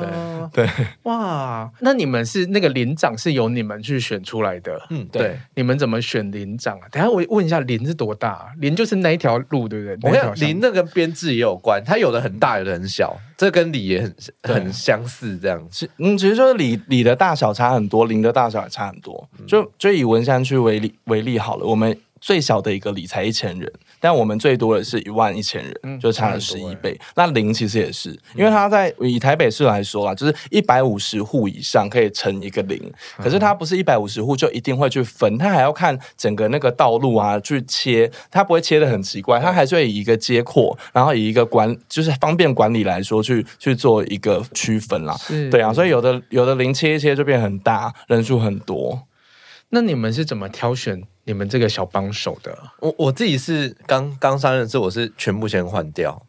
[0.00, 0.08] 对
[0.52, 0.68] 对，
[1.04, 1.70] 哇！
[1.80, 4.80] 那你们是那个邻长是由你们去选出来的？
[4.90, 5.38] 嗯，对。
[5.54, 6.88] 你们怎么选邻长啊？
[6.90, 8.30] 等下我问一下，林是多大？
[8.30, 8.46] 啊？
[8.58, 10.10] 林就是那一条路，对不对？
[10.10, 15.38] 我想林那跟编制也有关，它有的很大，有的很小，这跟里也很很相似。
[15.38, 19.28] 这样，其嗯，其实就是里里的大小差很多，林的大小也差很多。
[19.46, 23.72] 就就以文山区为例为例好了，我们最小的一个里才一千人。
[24.00, 26.98] 但我们最多的是一万一千人，嗯、就差了十一倍。
[27.14, 32.80] 那零其实也是，因为它在以台北市来说啦，就是一百五十户以上可以乘一个零。
[33.18, 45.14] 可是它不是一百五十户就一定会去分，它还要看整个那个道路啊去切，它不会切的很奇怪，它还是会以一个街廓，然后以一个管就是方便管理来说去去做一个区分啦。
[45.50, 49.00] 对啊，所以有的有的零切一切就变很大，人数很多。
[49.70, 51.02] 那你们是怎么挑选？
[51.24, 56.20] 你们这个小帮手的，我我自己是刚刚上任，是我是全部先换掉，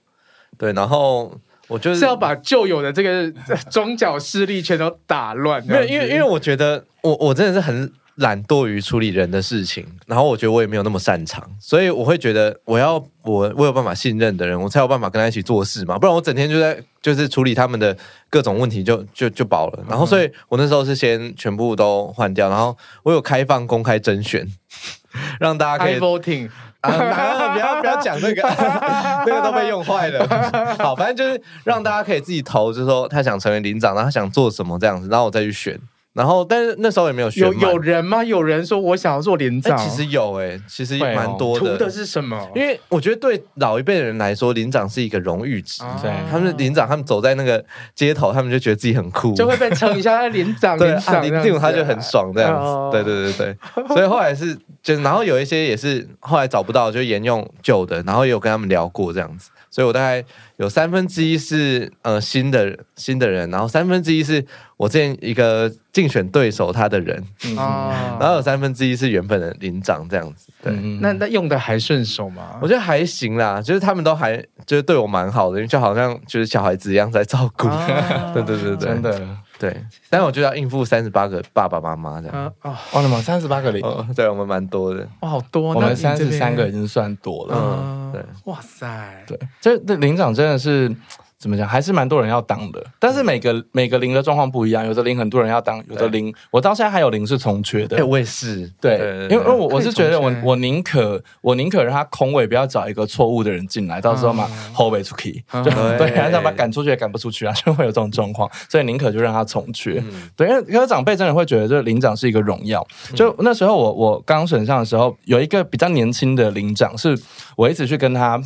[0.58, 1.36] 对，然后
[1.67, 3.32] 我就是，是要把旧有的这个
[3.71, 7.91] 中角势力全都打乱，没有，因为因为我觉得我我真的是很。
[8.22, 17.96] 懒惰于处理人的事情，然后我觉得我也没有那么擅长，所以我会觉得我要我我有办法信任的人，我才有办法跟他一起做事嘛，不然我整天就在就是处理他们的
[18.30, 19.84] 各种问题就就就饱了。
[19.90, 24.48] 然后，所以我那时候是先全部都换掉，然后我有开放公开甄选，
[25.40, 26.50] 让大家可以 voting
[26.82, 28.42] 啊，不要不要讲那个，
[29.26, 30.76] 那个都被用坏了。
[30.78, 35.80] 好，反正就是让大家可以自己投，就是说他想成为领长，然后他想做什么这样子，然后我再去选。
[36.13, 38.21] 然后，但是那时候也没有选有有人吗？
[38.21, 41.71] 有人说我想要做连长，其实有哎、欸，其实蛮多的。
[41.71, 42.50] 图的是什么？
[42.54, 45.82] 因为我觉得对老一辈的人来说，邻长是一个荣誉值。
[46.02, 47.63] 对，他们邻长，他们走在那个
[47.95, 50.78] 街头，他们就觉得自己很酷，就会被称一下连长。
[50.78, 52.91] 对，邻长他就很爽这样子。
[52.91, 59.50] 对对对对，所以后来是就，然后有一些也是后来找不到，就沿用旧的，然后也有跟他们聊过这样子。
[59.72, 60.24] 所以我大概
[60.58, 64.46] 有三分之一是呃新的新的人，然后三分之一是
[64.78, 70.50] 我之前一个竞选对手他的人，嗯、然后有三分之一是原本的领长这样子。
[70.62, 72.60] 对，嗯、那那用的还顺手吗？
[72.62, 77.68] 我觉得还行啦，就是他们都还就是对我蛮好的，因为就好像就是小孩子一样在照顾。
[77.68, 79.28] 啊、 对对对对，真的。
[79.62, 82.36] 对，但是我就要应付三十八个爸爸妈妈这样。
[82.36, 83.82] 啊哦，哇，你们三十八个零，
[84.15, 85.08] 对我们蛮多的。
[85.21, 87.56] 哇，好多，我们三十三个已经算多了。
[87.56, 90.93] 嗯，对，哇塞，对，这这领长真的是。
[91.41, 91.67] 怎么讲？
[91.67, 97.97] 还是蛮多人要当的，但是每个每个零的状况不一样，有的零很多人要当，有的零我到现在还有零是从缺的。
[97.97, 110.04] 哎，我也是，对，因为因为我我是觉得我我宁可我宁可让他空位，不要找一个错误的人进来，到时候嘛后背出去，就对，然后把他赶出去也赶不出去啊，就会有这种状况，所以宁可就让他从缺。
[110.38, 112.86] 对，因为因为长辈真的会觉得这个领长是一个荣耀。
[113.15, 117.19] 就那时候我我刚选上的时候，有一个比较年轻的领长，是
[117.56, 118.39] 我一直去跟他。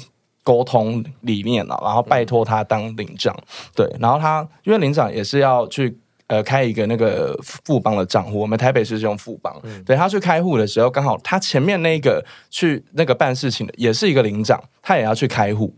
[0.45, 3.35] 沟通理念了，然后拜托他当领长，
[3.75, 15.73] 对，然后他因为领长也是要去呃开一个那个富邦的账户，我们台北市是用富邦，嗯、对，他去开户的时候，刚好他前面那个去那个办事情的也是一个领长，他也要去开户，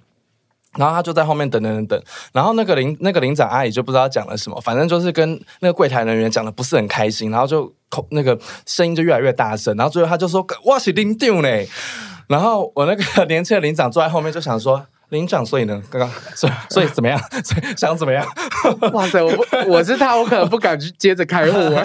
[0.75, 2.03] 然后他就在后面等等等等，
[2.33, 11.49] 然后那个领那个领长阿姨就不知道讲了什么，反正就是跟那个柜台人员讲的不是很开心，然后就口那个声音就越来越大声，然后最后他就说哇是领长呢。
[12.27, 17.17] 然后我那个年轻的领长坐在后面，就想说：“领长，所以呢，刚刚所以所以怎么样？
[17.43, 18.25] 所 以想怎么样？”
[18.91, 21.53] 哇塞，我不我是他，我可能不敢去接着开户。
[21.57, 21.75] 对，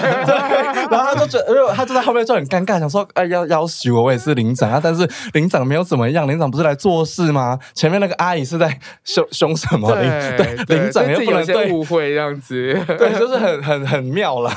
[0.90, 7.56] 然后他就觉得，他就在后面就很尴尬，想说：“哎，要要挟我，我也是领长啊。”但是领长没有怎么样，领长不是来做事吗？
[7.74, 9.94] 前面那个阿姨是在凶 凶什么？
[9.94, 14.50] 领对领长又不能对误会这样子，对，就是很很很妙了。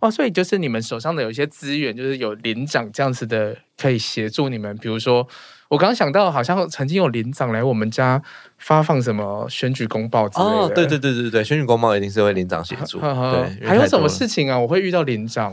[0.00, 4.76] 哦，所以就是你们手上的有一些资源，就是有领长这样子的可以协助你们。
[4.78, 5.26] 比如说，
[5.68, 8.22] 我刚刚想到，好像曾经有领长来我们家
[8.58, 10.50] 发放什么选举公报之类的。
[10.50, 13.00] 哦，对对对对对，选举公报一定是会领长协助。
[13.00, 14.56] 呵呵对，还有什么事情啊？
[14.56, 15.52] 我会遇到领长。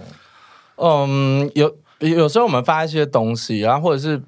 [0.75, 4.21] 嗯，有有时候我们发一些东西啊，或者是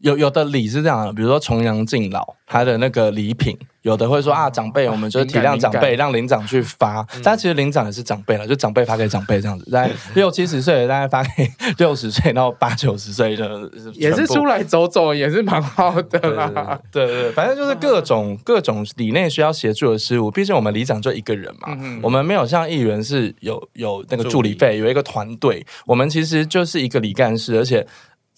[0.00, 3.58] 有有的礼是这样的，比如说重阳敬老，他的那个礼品。
[3.84, 7.06] 有的会说啊，长辈，我们就是体谅长辈，让领长去发。
[7.22, 16.80] 但其实领长也是长辈了，就长辈发给长辈这样子，在六七十岁的大概发给 六十岁到八九十岁的，也是出来走走，也是蛮好的啦。
[16.90, 20.30] 对对对，反正就是各种各种里内需要协助的事物。
[20.30, 25.64] 毕竟我们里长就一个人嘛，我们没有像议员是有有那个助理费，有一个团队。
[25.84, 27.86] 我们其实就是一个里干事，而且。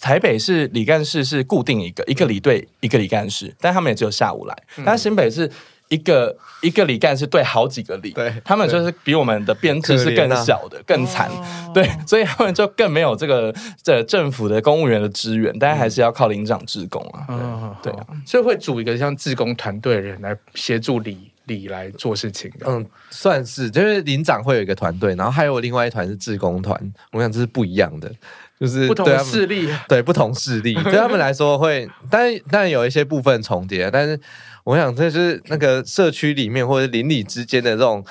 [0.01, 4.57] 台北是李干事是固定一个一个里队一个里干事，但他们也只有下午来。
[4.85, 5.51] 但新北是
[5.89, 11.31] 一个一个里干事对好几个里，对，他们就是比我们的编制是更小的，更惨。
[11.73, 17.79] 对，所以他们就更没有这个这政府的公务员的支援，但还是要靠领长志工啊。
[17.83, 22.51] 对啊，所以会组一个像志工团队的人来协助里里来做事情。
[22.67, 26.79] 嗯，算是，就是领长会有一个团队，然后还有另外一团是志工团。
[27.13, 28.13] 我想这是不一样的。
[28.59, 34.19] 就是不同势力， 对不同势力，对他们来说会，但但有一些部分重叠，但是
[34.65, 38.05] 我想这是那个社区里面或者邻里之间的这种。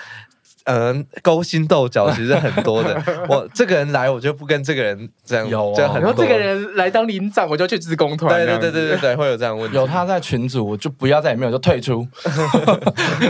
[0.66, 3.02] 嗯、呃，勾心斗角其实很多的。
[3.30, 5.48] 我这个人来，我就不跟这个人这样。
[5.48, 8.36] 有、啊，然后这个人来当领长，我就去自工团。
[8.36, 9.76] 对对对对对对，会有这样问题。
[9.76, 12.06] 有他在群组，我就不要在里面，我就退出。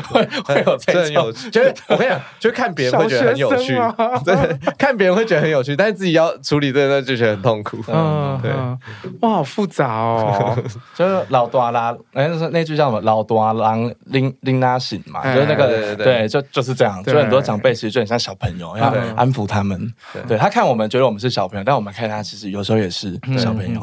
[0.10, 3.76] 会会有这种有趣，就是我跟你讲， 就看别人会觉得很有趣，
[4.24, 4.36] 对，
[4.78, 7.78] 看别人会觉得很有趣，但是自己要处理这个就觉得很痛苦。
[7.88, 8.52] 嗯，对，
[9.22, 10.58] 哇，好复杂哦。
[10.96, 13.02] 就是老多拉，哎，那那句叫什么？
[13.02, 17.04] 老多郎拎拎拉醒嘛，就是那个对对对，就就是这样。
[17.26, 18.86] 很多长辈其实就很像小朋友，要
[19.16, 19.94] 安抚他们。
[20.28, 23.82] 对，他看我们觉得我们是小朋友，但我们看他其实有时候也是小朋友。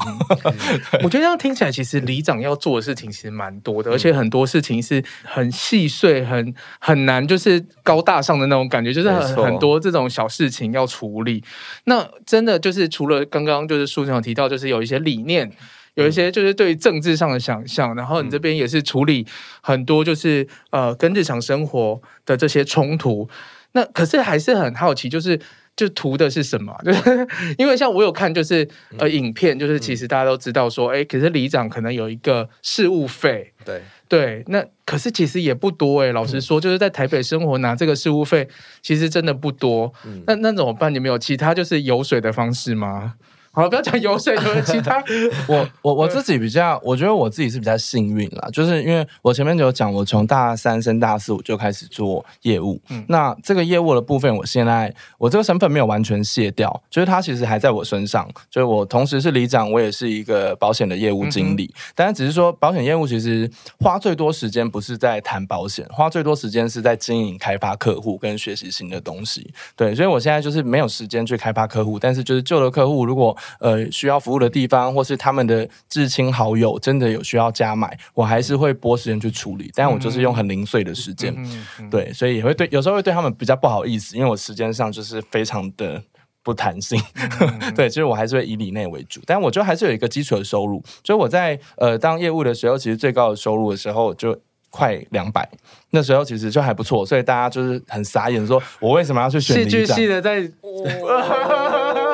[1.04, 11.44] 我觉得这样听起来，其实里长要做的事情其实蛮多的，而且很多事情是很细碎、很很难，就是高大上的那种感觉，就是很很多这种小事情要处理。
[11.84, 15.52] 那真的就是除了刚刚就是书上有提到，就是有一些理念。
[15.94, 19.26] 有一些就是对于政治上的想象，然后你这边也是处理
[19.60, 23.28] 很多就是呃跟日常生活的这些冲突。
[23.74, 25.40] 那可是还是很好奇，就是
[25.74, 26.76] 就图的是什么？
[26.84, 27.26] 就是
[27.56, 36.12] 因为像我有看就是呃影片，就是其实大家都知道说，哎，可是里长可能有一个事务费，对对，那可是其实也不多哎。
[36.12, 38.46] 老实说，就是在台北生活拿这个事务费，
[38.82, 39.90] 其实真的不多。
[40.26, 40.92] 那那怎么办？
[40.92, 43.14] 你们有其他就是游水的方式吗？
[43.54, 45.02] 好了，不要讲油水，有其他。
[45.46, 52.80] 我我我自己比较，我觉得我自己是比较幸运啦，就是因为我前面就有讲，我从大三升大四我就开始做业务。
[52.88, 58.26] 嗯，那这个业务的部分，我现在我这个身份没有完全卸掉，就是它其实还在我身上。
[58.50, 61.70] 就是我同时是里长，我也是一个保险的业务经理。
[61.94, 63.50] 但是只是说，保险业务其实
[63.80, 69.52] 花最多时间不是在谈保险，花最多时间是在经营、开发客户跟学习新的东西。
[69.76, 79.70] 对，所以我现在就是没有时间去开发客户，但是就是旧的客户如果呃，需要服务的地方，或是他们的至亲好友真的有需要加买，我还是会拨时间去处理。
[79.74, 81.34] 但我就是用很零碎的时间，
[81.78, 86.02] 嗯、对，所以也会对，有时候会对他们比较不好意思，因为我时间上就是非常的
[86.42, 87.00] 不弹性。
[87.40, 90.82] 嗯、 对，其实我还是会以里内为主，但我觉得还是有一个基础的收入。
[91.04, 94.38] 所以我在呃当业务的时候，其实最高的收入的时候就
[94.72, 95.48] 快两百，
[95.90, 99.56] 那时候其实就还不错，所以大家就是很傻眼，说我为什么要去选？
[99.62, 100.50] 戏剧系的在。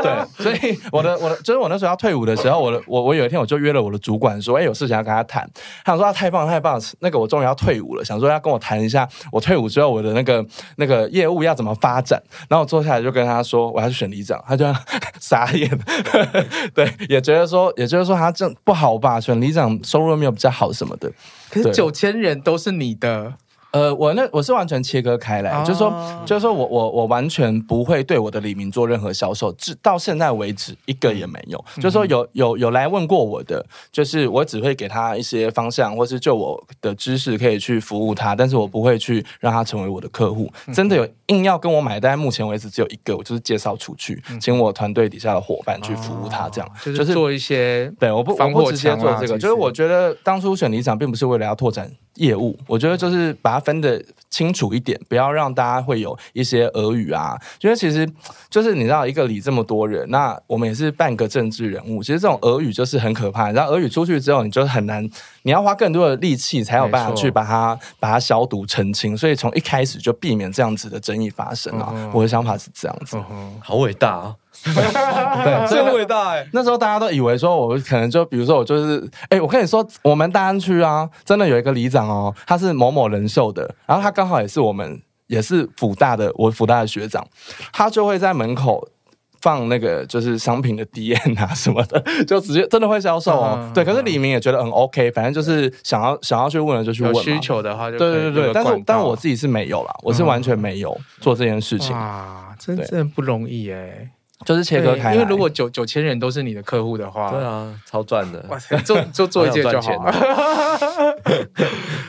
[0.00, 5.48] 对，所以我的我的就是我那时候要退伍的时候，我的我我有一天我就约了我的主管说，哎，有事情要跟他谈。
[5.84, 10.44] 他想说他太棒了太棒了，那个我终于要退伍了，想说要跟我谈一下我退伍之后我的那个
[10.76, 12.22] 那个业务要怎么发展。
[12.48, 14.66] 然后我坐下来就跟他说我要去选里长，他就
[15.18, 15.68] 傻眼，
[16.74, 21.10] 对，也觉得说也就是说他这不好吧，选里长收入没有比较好什么的。
[21.50, 23.34] 可是九千人都是你的。
[23.70, 25.92] 呃，我那我是完全切割开来，啊、就是说，
[26.24, 31.62] 就是说我我我完全不会对我的李明做任何销售，至到现在为止一个也没有。
[31.76, 40.50] 嗯、就是说有有有来问过我的，就是我只会给他一些方向，或是就我的知识可以去服务他，但是我不会去让他成为我的客户。
[40.72, 51.90] 真的有硬要跟我买单，目前为止只有一个，我就是介绍出去，请我团队底下的伙伴去服务他，这样、啊、就是做一些对，我不我不直接做这个，就是我觉得当初选理想并不是为了要拓展。
[52.14, 57.36] 业务，我觉得就是把它分得清楚一点，不要让大家会有一些俄语啊。
[57.60, 58.08] 因为其实
[58.48, 62.02] 就是你知道，一个里这么多人，那我们也是半个政治人物。
[62.02, 65.02] 其实这种俄语就是很可怕，然后俄语出去之后，你就很难，
[65.42, 67.78] 你要花更多的力气才有办法去把它。
[68.00, 69.16] 把它消毒澄清。
[69.16, 71.90] 所以从一开始就避免这样子的争议发生啊。
[71.92, 74.36] 嗯、我的想法是这样子，嗯、好伟大啊！
[74.74, 76.46] 对，真伟大哎！
[76.52, 87.26] 那时候大家都以为说，我可能就比如说，我就是哎、欸，我跟你说，我们大安区啊，真的有一个里长哦，他是某某人寿的，然后他刚好也是我们，也是辅大的，我辅大的学长，
[87.72, 88.88] 他就会在门口
[89.40, 93.56] 放那个就是商品的 DM 啊什么的，就直接真的会销售哦。
[93.60, 98.52] 嗯、对，可是李明也觉得很 OK，反正就是想要想要去问的就去问，有需求的话就对对对。
[98.52, 101.94] 但是但我自己是没有啦，我是完全没有做这件事情。
[101.94, 104.10] 啊，真正不容易哎。
[104.44, 108.44] 就是切割开，因为如果九九千人都是你的客户的话，对啊，超赚的，
[108.84, 110.12] 做就做一 件就好了。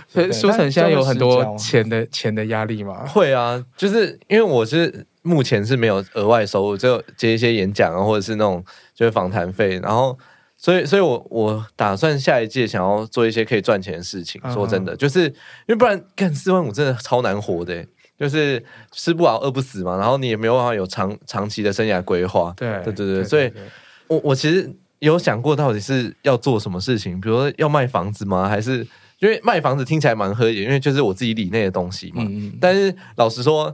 [0.07, 3.05] 所以书成现在有很多钱的钱的压力吗？
[3.07, 8.63] 会啊，就是因为我是目前是没有额外收入，就接一些演讲啊，或者是那种
[8.93, 10.17] 就是访谈费，然后
[10.55, 14.39] 所以所以我我打算下一届想要做一些可以赚钱的事情。
[14.53, 15.33] 说真的，就是因
[15.67, 17.85] 为不然干四万五真的超难活的。
[18.19, 18.61] 就是
[18.91, 22.53] 吃不饱饿不死嘛，然后你也没有办法有长长期的生涯规划。
[22.57, 23.49] 对对对对，所以
[24.07, 28.49] 我我其实有想过到底是要做什么事情，比如说要卖房子吗？
[28.49, 28.85] 还是
[29.19, 32.21] 因为卖房子听起来蛮合理，因为就是我自己理内的东西嘛。
[32.27, 33.73] 嗯、但是老实说，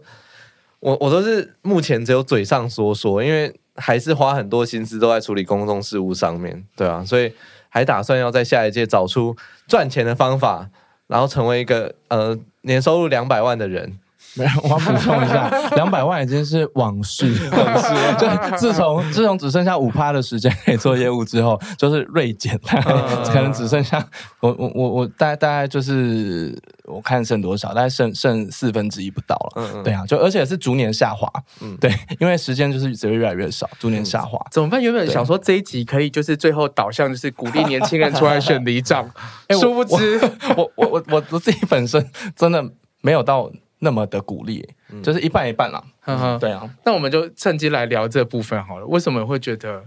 [0.80, 7.34] 我我都是目前只有嘴上说说，因为还是花很多心思都在处理公众事务上面，对啊，所以
[7.70, 9.36] 还打算要在下一届找出
[9.68, 10.70] 赚钱的方法，
[11.08, 13.98] 然后成为一个呃年收入两百万的人。
[14.36, 17.94] 没有，我要补充一下，两百万已经是往事，往事。
[18.20, 24.06] 就自从自从只剩下五趴的时间可以做业务之后，就是锐减，可能只剩下
[24.42, 29.52] 我我我我大概大概就是我看剩多少，大概剩剩四分之一不到了。
[29.56, 31.32] 嗯嗯，对啊，就而且是逐年下滑。
[31.62, 34.38] 嗯，对，因为时间就是只会越来越少，逐年下滑。
[34.52, 34.82] 怎么办？
[34.84, 39.10] 原本想说这一集可以就是最后导向就是鼓励年轻人出来选里长，
[39.62, 40.20] 殊不知
[40.58, 42.06] 我我我我我自己本身
[42.36, 42.62] 真的
[43.02, 43.50] 没有到。
[43.86, 44.68] 那么的鼓励，
[45.04, 45.82] 就是一半一半啦。
[46.06, 46.68] 嗯哼，对啊。
[46.84, 48.86] 那我们就趁机来聊这部分好了。
[48.88, 49.84] 为什么会觉得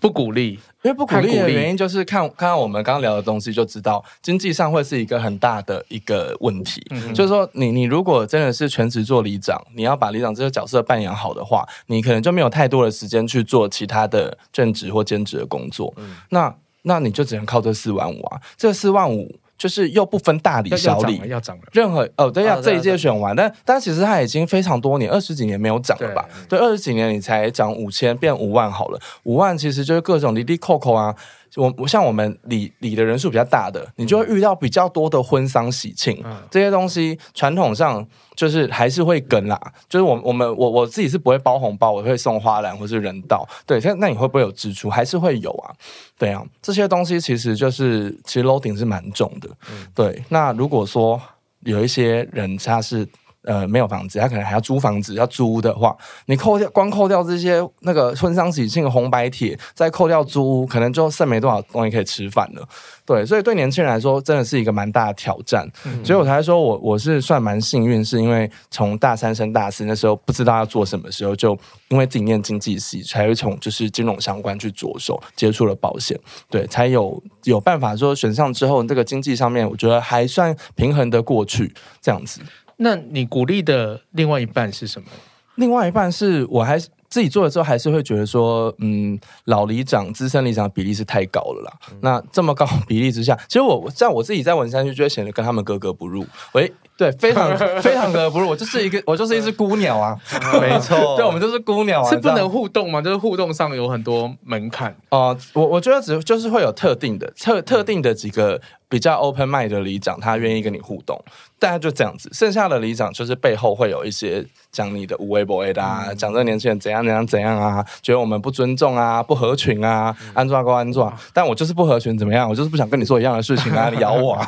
[0.00, 0.52] 不鼓励？
[0.82, 6.80] 因为不鼓励的原因就是看看看我们刚刚聊的东西，就知道经济上会是一个很大的一个问题。
[6.90, 15.92] 嗯，就是说你你如果真的是全职做里长，你要把里长这个角色扮演好的话，你可能就没有太多的时间去做其他的正职或兼职的工作。
[15.96, 19.36] 嗯，那那你就只能靠这四万五啊，这四万五。
[19.60, 26.26] 就是又不分大里小里，要涨了，任何哦，对，呀这一届选完，但但其实它已经非常多年，二十几年没有涨了吧？
[26.48, 31.14] 对，二十几年你才涨五千，变五万好了，五万其实就是各种滴滴扣扣啊。
[31.56, 39.60] 我我像我们礼礼的人数比较大的，你就会遇到比较多的婚丧喜庆、嗯、这些东西，传统上就是还是会跟啦。
[39.88, 43.48] 就是我我们我我自己是不会包红包，我会送花篮或是人道。
[43.66, 44.88] 对，那那你会不会有支出？
[44.88, 45.74] 还是会有啊？
[46.18, 49.48] 对啊，这些东西其实就是其实 loading 是蛮重的。
[49.70, 51.20] 嗯、对，那如果说
[51.60, 53.08] 有一些人他是。
[53.42, 62.68] 呃，没有房子，他可能还要租房子，要租的话，你扣掉，光扣掉这些那个婚丧喜庆的红白帖，再扣掉租屋，可能就剩没多少东西可以吃饭了。
[63.06, 65.66] 对，所以对年轻人来说，真的是一个蛮大的挑战。
[65.84, 76.18] 嗯、所以我才说我我是算蛮幸运，是因为从大三升大四那时候不知道要做什么时候，就因为自己念经济系，才会从就是金融相关去着手接触了保险，
[76.50, 82.40] 对，才有有办法说选上之后，这个经济上面我觉得还算平衡的过去这样子。
[82.80, 85.08] 那你鼓励的另外一半是什么？
[85.56, 91.72] 另外一半是我还是自己做了之后，还是会觉得说，嗯，老里长、资深里长的比例是太高了啦。
[91.90, 96.24] 嗯、那这么高比例之下，其实我像我自己在文山区，就会显得跟他们格格不入。
[96.52, 96.72] 喂。
[96.96, 100.14] 对，非常 非常的不入，我就是一个，我就是一只孤鸟啊，
[100.60, 103.00] 没错，对，我们就是孤鸟啊，是不能互动吗？
[103.00, 105.38] 就是互动上有很多门槛哦、呃。
[105.54, 108.60] 我我觉得只就是会有特定的特特定的几个
[108.90, 111.18] 比较 open mind 的里长，他愿意跟你互动，
[111.58, 112.28] 大概就这样子。
[112.32, 122.50] 剩下的里长就是背后会有一些讲你的无微不微的啊，讲这个年轻人怎样怎样怎样啊，觉得我们不尊重啊，不合群啊，安抓归安抓，但我就是不合群，怎么样？
[122.50, 124.46] 我就是不想跟你做一样的事情啊，你咬我啊。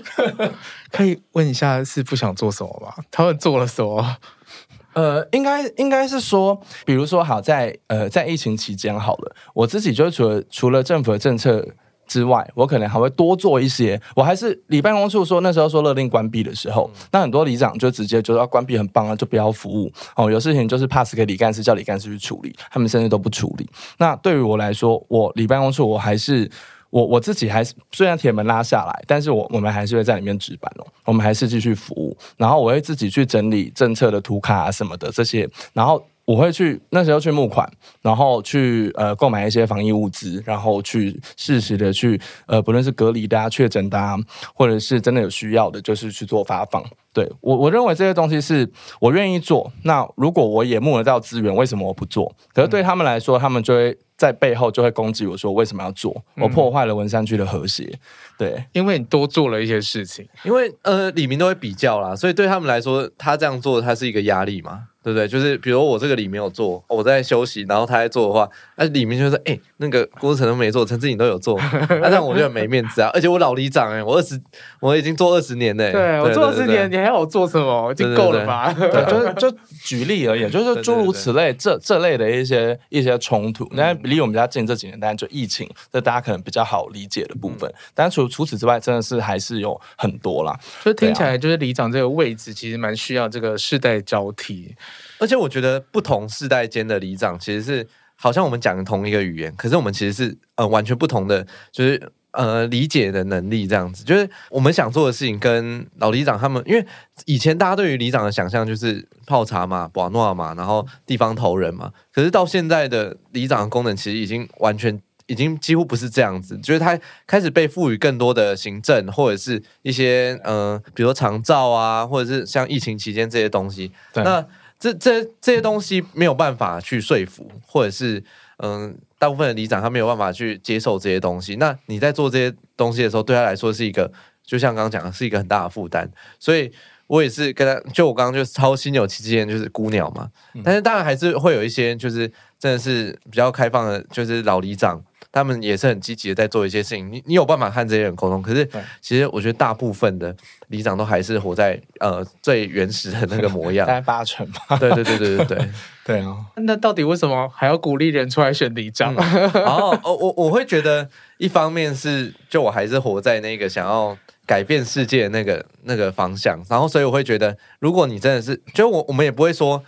[0.90, 3.04] 可以问一下是不想做什么吗？
[3.12, 4.16] 他们做了什么？
[4.92, 11.64] 呃，应该应该是说，比如说好在呃在疫情期间好了，我自己就除了除了政府的政策
[12.10, 14.00] 之外，我可能还会多做一些。
[14.16, 20.28] 我还是里办公处说那时候说勒令关闭的时候，嗯、那很多里长就直接就要关闭，很棒啊，就不要服务哦。
[20.28, 23.68] 有事情就是 pass 给李干事，叫李干事去处理，他们甚至都不处理。
[23.98, 26.50] 那对于我来说，我里办公处我还是。
[26.90, 32.16] 我我自己还是虽然铁门拉下来，但是我我们还是会在里面值班哦，我们还是继续服务。
[32.36, 37.68] 然后我会自己去整理政策的图卡啊什么的这些，然后我会去那时候去募款，
[38.02, 44.16] 然后去呃购买一些防疫物资，然后去适时的去呃不论是隔离的啊、确诊的啊，
[44.54, 46.84] 或者是真的有需要的，就是去做发放。
[47.12, 48.68] 对，我我认为这些东西是
[49.00, 49.72] 我愿意做。
[49.82, 52.32] 那如果我也募得到资源，为什么我不做？
[52.54, 53.96] 可是对他们来说，他们就会。
[54.20, 56.14] 在背后就会攻击我说，为什么要做？
[56.36, 57.90] 我破坏了文山区的和谐。
[58.36, 64.88] 对，因为你多做了一些事情，因为呃，李明都会比较啦，所以对他们来说，他这样做，他是一个压力嘛。
[65.02, 65.26] 对不对？
[65.26, 68.46] 就是比如我这个李没有做，我在休息，然后他在做的话，
[68.76, 71.58] 那李明就说：“哎，那个郭成都没做，陈志颖都有做。
[71.88, 73.08] ”那这样我就很没面子啊！
[73.14, 74.38] 而且我老里长哎，我二十，
[74.78, 75.90] 我已经做二十年嘞。
[75.90, 77.92] 对，我做二十年，你还要我做什么？
[77.92, 78.72] 已经够了吧？
[78.72, 83.68] 对，就是 就举例而言， 就是诸如此类这这类的一些一些冲突。
[83.72, 87.72] 那离我们家近这几年，当然就疫情，这大家可能比较好理解的部分。
[87.94, 90.58] 但除除此之外，真的是还是有很多啦。
[90.82, 94.74] 所以听起来，就是里长这个位置，其实蛮需要这个世代交替。
[95.18, 97.86] 而且我觉得不同世代间的里长其实是
[98.16, 104.04] 好像我们讲的同一个语言，可是我们其实是呃完全不同的，就是呃理解的能力这样子。
[104.04, 106.86] 就是我们想做的事情跟老里长他们，因为
[107.24, 111.92] 以前大家对于里长的想象就是泡茶嘛、博诺嘛，然后地方头人嘛。
[112.12, 124.46] 可是到现在的里长的功能其实已经完全已经几乎不是这样子，就是他开始被赋予更多的行政或者是一些呃比如说长照啊，或者是像疫情期间这些东西，那。
[124.82, 128.24] 这这这些东西没有办法去说服，或者是
[128.62, 131.56] 嗯，大部分的里长他没有办法去接受这些东西。
[131.56, 134.10] 那你在做这些东西的时候，对他来说是一个，
[134.44, 136.10] 就像刚刚讲的，是一个很大的负担。
[136.38, 136.70] 所以
[137.06, 140.30] 我也是跟他，就我刚刚就超心有戚戚焉，就是孤鸟嘛。
[140.64, 145.02] 但是当然还是会有一些，就是真的是比较开放的，就是老里长。
[145.32, 148.68] 他们也是很积极的在做一些事情，你你有办法和这些人沟通，可是
[149.00, 150.34] 其实我觉得大部分的
[150.68, 154.76] 里长都还是活在呃最原始的那个模样， 大概八成吧。
[154.78, 155.70] 对对对对对对
[156.10, 156.36] 对啊！
[156.56, 159.14] 那到底为什么还要鼓励人出来选里长？
[159.14, 161.08] 嗯、然 后我我我会觉得，
[161.38, 169.82] 一方面是就我还是活在那个想要改变世界的那个那个方向，然后所以我会觉得，如果你真的是，就我我们也不会说。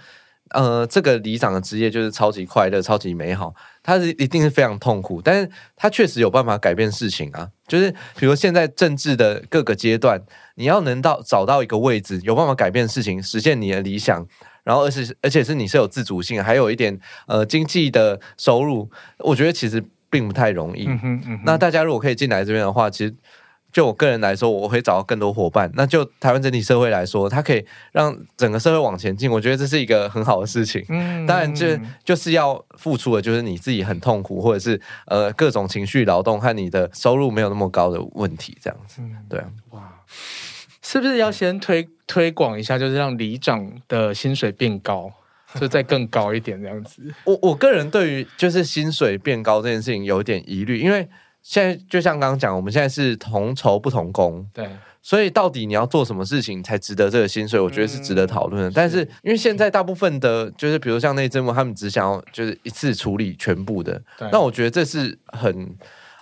[0.54, 7.48] 呃，这个里长的职业就是超级快乐、超级美好，他是一定是非常痛苦，但是他确实有办法改变事情啊。
[7.66, 10.20] 就是比如现在政治的各个阶段，
[10.56, 14.26] 你要能到找到一个位置，有办法改变事情，实现你的理想，
[14.64, 20.86] 然后而且而且是你是有自主性，还有一点呃经济的收入，我觉得其实并不太容易。
[20.86, 21.42] 嗯哼嗯哼。
[21.44, 23.14] 那大家如果可以进来这边的话，其实。
[23.72, 25.72] 就我个人来说，我会找到更多伙伴。
[25.72, 29.30] 那就台湾整体社会来说，它可以让整个社会往前进。
[29.30, 30.84] 我觉得这是一个很好的事情。
[30.90, 39.00] 嗯，当然这就是要付出的，就是你自己很痛苦，或者是呃各种情绪劳动和你的收入没有那么高的问题，这样子。
[39.26, 39.90] 对啊，哇，
[40.82, 45.10] 是不是要先推推广一下，就是让里长的薪水变高，
[45.58, 47.02] 就再更高一点这样子？
[47.24, 51.08] 我我个人对于就是薪水变高这件事情有点疑虑，因为。
[51.44, 54.64] 现在就像刚刚讲，我们现在是同酬不同工，对，
[55.02, 57.58] 所以到底你要做什么事情才值得这个薪水？
[57.58, 58.70] 我觉得是值得讨论的。
[58.70, 64.00] 嗯、但是因为现在大部分的，就是比如像内政部，他们只想要就是一次处理全部的，
[64.30, 65.76] 那我觉得这是很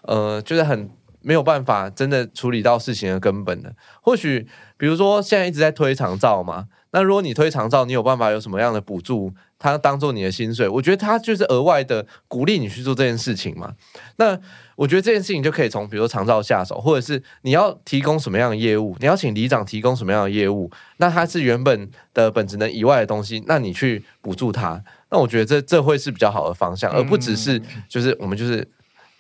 [0.05, 0.89] 呃，就是很
[1.21, 3.71] 没有办法真的处理到事情的根本的。
[4.01, 4.49] 或许
[4.81, 9.31] 比如说现在一直在推长照嘛，那如果你推长照，你有办法有什么样的补助？
[9.59, 13.75] 它当做你的薪水，我觉得它就是额外的鼓励你去做这件事情嘛。
[14.17, 14.41] 那
[14.75, 28.67] 我觉得这件事情就可以从比如说长照下手，或者是你要提供什么样的业务，你要请里长提供什么样的业务，那它是原本的本职能以外的东西，那你去补助它，那我觉得这这会是比较好的方向，而不只是就是我们就是。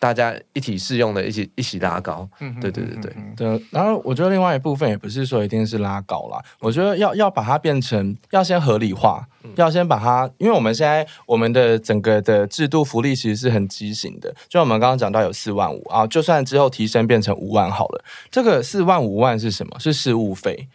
[0.00, 3.66] 大家一起适用的，一起一起拉高，嗯，对对对对对。
[3.70, 19.78] 然后我觉得另外一部分也不是说一定是拉高啦，我觉得要要把它变成要先合理化，要先把它，因为我们现在我们的整个的制度福利其实是很畸形的，就我们刚刚讲到有四万五啊，就算之后提升变成五万好了，这个四万五万是什么？
[19.78, 20.68] 是事务费。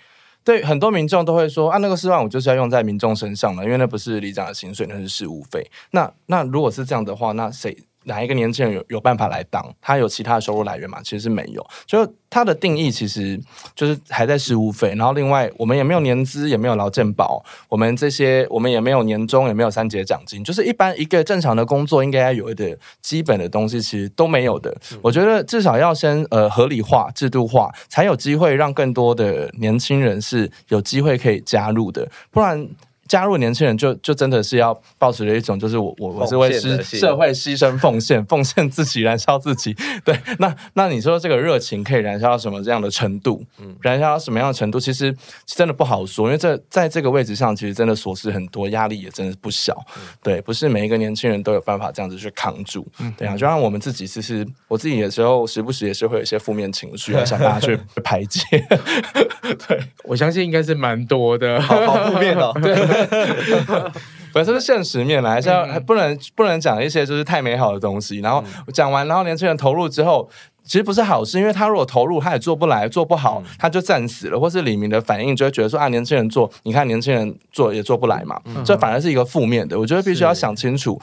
[0.43, 5.67] 对很多民众都会说啊，那个四万五就是要用在民众身上了，因为那不是里长的薪水，那是事务费。
[5.89, 7.75] 那那如果是这样的话，那谁？
[8.05, 9.63] 哪一个年轻人有有办法来当？
[9.81, 10.99] 他有其他的收入来源吗？
[11.03, 11.65] 其实是没有。
[11.85, 13.39] 就他的定义其实
[13.75, 24.75] 就是还在事务费，然后另外我们也没有年资，也没有劳健保，我们这些我们也没有年终，也没有三节奖金，就是一般一个正常的工作应该要有一点基本的东西，其实都没有的。
[25.01, 32.67] 我觉得至少要先呃合理化、制度化，才有机会让更多的年轻人是有机会可以加入的，不然。
[33.07, 43.43] 加入年轻人就就真的是要保持着一种，就是我我我是为社会牺牲奉献 奉献自己燃烧自己，对，那那你说这个热情可以燃烧到什么这样的程度？
[43.59, 44.79] 嗯，燃烧到什么样的程度？
[44.79, 49.75] 其实真的不好说，因为这在这个位置上，其实真的琐事很多，压力也真的不小。
[50.23, 52.87] 对，不是每一个年轻人都有办法这样子去扛住。
[52.99, 58.41] 嗯，对啊，就像我们自己，其实我自己有时候时不时也是会有一些负面情绪，想大家去 排解。
[59.67, 62.51] 对，我相信应该是蛮多的，好负面哦。
[62.61, 62.94] 对。
[64.33, 65.49] 本身是现实面来，还是
[65.87, 68.19] 不能不能讲一些就是太美好的东西。
[68.19, 68.43] 然后
[68.73, 70.29] 讲完，然后年轻人投入之后，
[70.63, 74.37] 其实不是好事，因为他如果投入，他也做不来，做不好，他就战死了。
[74.37, 79.79] 或是李明的反应就会觉得说啊，年轻人做，你看年轻人做也做不来嘛，这反而是一个负面的。
[79.79, 81.01] 我觉得必须要想清楚。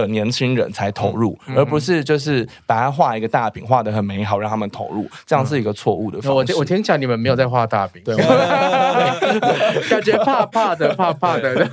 [0.00, 6.52] 的年轻人才投入，嗯、而不是就是把它画一个大饼，画的很美好，让他们投入，这样是一个错误的方式。
[6.54, 8.16] 我我听讲你们没有在画大饼，对，
[9.90, 11.66] 感觉怕怕的，怕怕的。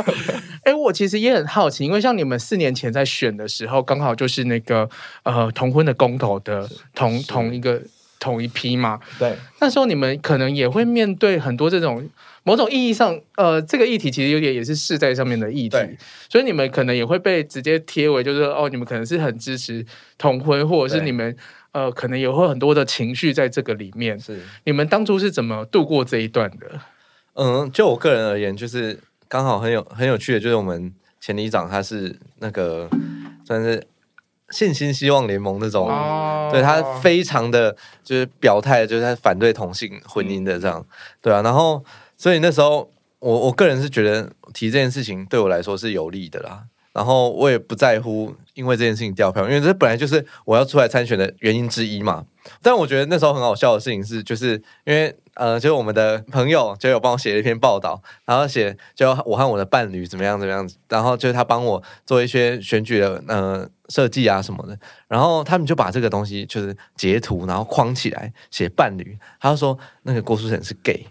[0.64, 4.88] 哎、欸，我其实也很好奇，因为像你们四年前在选的时候，刚好就是那个
[5.22, 7.80] 呃同婚的公投的同同一个
[8.18, 12.08] 同一批嘛，对，那时候你们可能也会面对很多这种。
[12.44, 15.76] 某种意义上，呃，这个议题其实有点也是世代上面的议题，
[16.30, 19.84] 所以你们可能也会被直接贴为，就是哦，你们可能是很支持
[20.16, 21.36] 同婚，或者是你们
[21.72, 24.18] 呃，可能也会很多的情绪在这个里面。
[24.18, 26.80] 是，你们当初是怎么度过这一段的？
[27.34, 32.88] 嗯，就我个人而言，就是刚好很有很有趣的，就是我们前里长他是那个
[33.44, 33.86] 算是
[34.48, 40.86] 信心希望联盟那种，哦、对他非常的就是表态，就是他反对同性婚姻的这样，嗯、
[41.20, 41.84] 对啊，然后。
[42.18, 42.90] 所以那时候，
[43.20, 46.64] 我我个人是觉得提这件事情对我来说是有利的啦。
[46.92, 52.26] 然后我也不在乎因为这件事情掉票，因为这本来就是我要出来参选的原因之一嘛。
[52.60, 54.54] 但我觉得那时候很好笑的事情是，就是
[54.84, 71.06] 因为呃，就是我们的朋友就有帮我写了一篇报道，然后写就我和我的伴侣怎么样怎么样，然后就是他帮我做一些选举的呃设计啊什么的，然后他们就把这个东西就是截图，然后框起来写伴侣，他就说那个郭书成是 gay。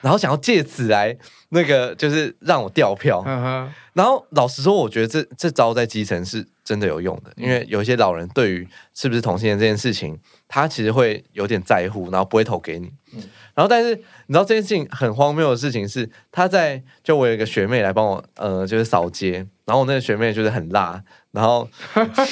[0.00, 1.16] 然后想要借此来
[1.50, 3.22] 那个，就是让我掉票。
[3.26, 3.68] Uh.
[3.94, 12.92] 然后老实说，我觉得这这招在基层是真的有用的，因为有一些老人对于是不是同性恋这件事情，他其实会有点在乎，然后不会投给你。
[13.14, 13.22] 嗯、
[13.54, 21.68] 然后，但是你知道这件事情很荒谬的事情是，他在就我有一个学妹来帮我，呃，就是扫街，然后我那个学妹就是很辣，然后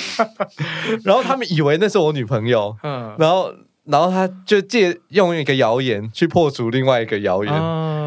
[1.02, 3.52] 然后他们以为那是我女朋友， 嗯、然后。
[3.86, 7.52] 然后他就借用一个谣言去破除另外一个谣言，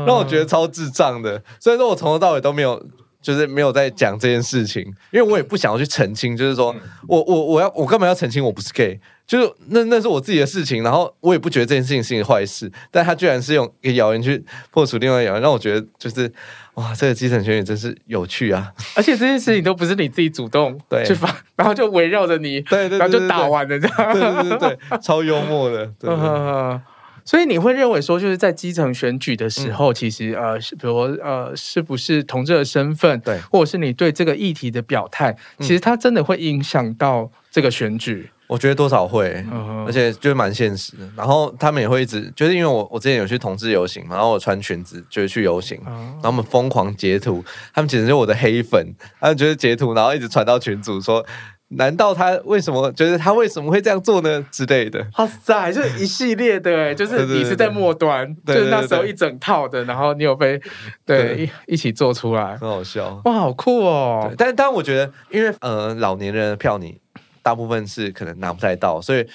[0.05, 1.41] 让我觉得超智障的。
[1.59, 2.81] 所以说我从头到尾都没有
[3.21, 6.75] 就是没有在讲这件事情，因为我也不想要去澄清，就是说
[7.07, 16.31] 我我我要我干嘛要澄清我不是 gay，就是那那是我自己的事情，然后我也不觉得这件事情是一个坏事，但他居然是用一个谣言去破除另外一个谣言，让我觉得就是
[16.79, 18.71] 哇，这个基层选举真是有趣啊！
[18.95, 21.27] 而且这件事情都不是你自己主动 对去发，
[21.57, 26.09] 然后就围绕着你，对对，对，对，对，然后就打完了这样，对对对对，超幽默的，对。
[27.25, 38.31] 所以你会认为说，就是在基层选举的时候，嗯、其实呃，比如呃，是不是同志的身份，对，或者是你对这个议题的表态，嗯、其实它真的会影响到这个选举。
[38.49, 41.07] 我觉得多少会，嗯、而且就是蛮现实的。
[41.15, 51.25] 然后他们也会一直，就是因为我我之前有去同志游行嘛，然后我穿裙子就是去游行，嗯、然后我们疯狂截图，他们简直就是我的黑粉，他们就是截图，然后一直传到群组说。
[51.73, 54.43] 难道他为什么觉得他为什么会这样做呢？
[54.49, 60.59] 之类的，哇塞，就是一系列的， 就是你是在末端，就是那时候一整套的，然后你有被
[61.05, 64.33] 对，对一一起做出来，很好笑，哇，好酷哦！
[64.35, 66.99] 但但我觉得，因为呃，老年人的票你
[67.41, 69.25] 大部分是可能拿不太到，所以。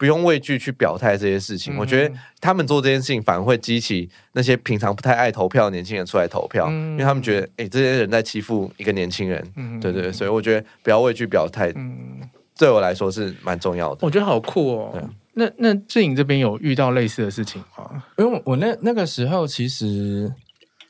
[0.00, 12.18] 不用畏惧去表态这些事情，嗯、我觉得他们做这件事情反而会激起那些平常不太爱投票的年轻人出来投票，嗯、因为他们觉得，哎、欸，这些人在欺负一个年轻人，嗯、对，对对，所以我觉得不要畏惧表态，嗯、
[12.56, 13.98] 对我来说是蛮重要的。
[14.00, 14.90] 我觉得好酷哦。
[14.94, 15.02] 对
[15.34, 18.02] 那那志颖这边有遇到类似的事情吗？
[18.16, 20.32] 因为我那那个时候其实。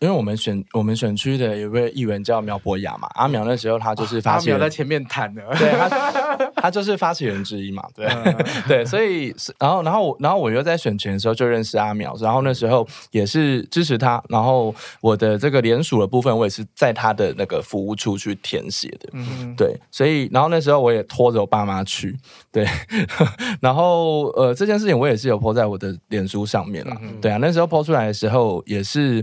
[0.01, 8.09] 因为我们选我们选区的有位议员叫苗博雅嘛，阿苗那时候他就是发起人，阿苗在前面谈的，对他他就是发起人之一嘛，对。
[8.67, 22.17] 对，所以然后然后我然后我又在选前的时候就认识阿苗，然后那时候也是支持他，然后我的这个联署的部分我也是在他的那个服务处去填写的，嗯，对，所以然后那时候我也拖着我爸妈去，
[22.51, 22.67] 对，
[23.61, 29.23] 然后呃这件事情我也是有 po 在我的脸书上面了，嗯、对啊，那时候 po 出来的时候也是。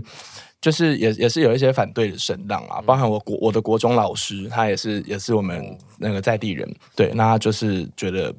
[0.60, 8.34] 就是也也是有一些反对的声浪啊，包含我国我的国中老师，他也是也是我们那个在地人，对，那他就是觉得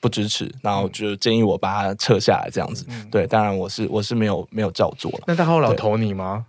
[0.00, 5.20] 不支持，然后就建议我把他撤下来这样子，对，当然我是我是没有没有照做了。
[5.26, 6.46] 那他后来投你吗？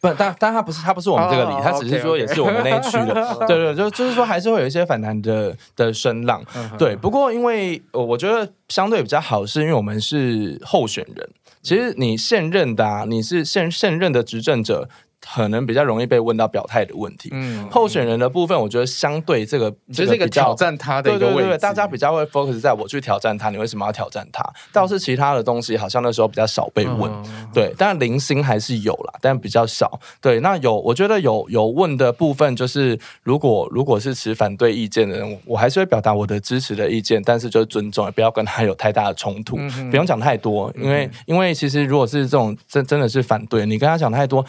[0.00, 6.40] 不，但但他不是他不是我们这个里，他只是说也是我们那一区的，对对，就就是说还是会有一些反弹的的声浪，
[6.78, 6.94] 对。
[6.94, 11.28] 不过因为我觉得相对比较好，是因为我们是候选人。
[11.62, 14.88] 其实你现任的啊，你是现现任的执政者。
[15.24, 17.30] 可能比较容易被问到表态的问题。
[17.32, 21.38] 嗯，候选人的部分，我觉得相对这个就是一个挑战他的一个位置。
[21.38, 24.44] 对对对，大家比较会 focus 在我去挑战他，你为什么要挑战他？
[24.72, 27.10] 倒是其他的东西，好像那时候比较少被问。
[27.12, 30.00] 嗯、对，但零星还是有啦，但比较少。
[30.20, 44.44] 对，那有我觉得有有问的部分，就是如果如果是持反对意见的人，我还是会表达我的支持的意见，但是就是尊重，也不要跟他有太大的冲突，嗯、不用讲太多，因为、嗯、因为其实如果是这种真真的是反对，你跟他讲太多。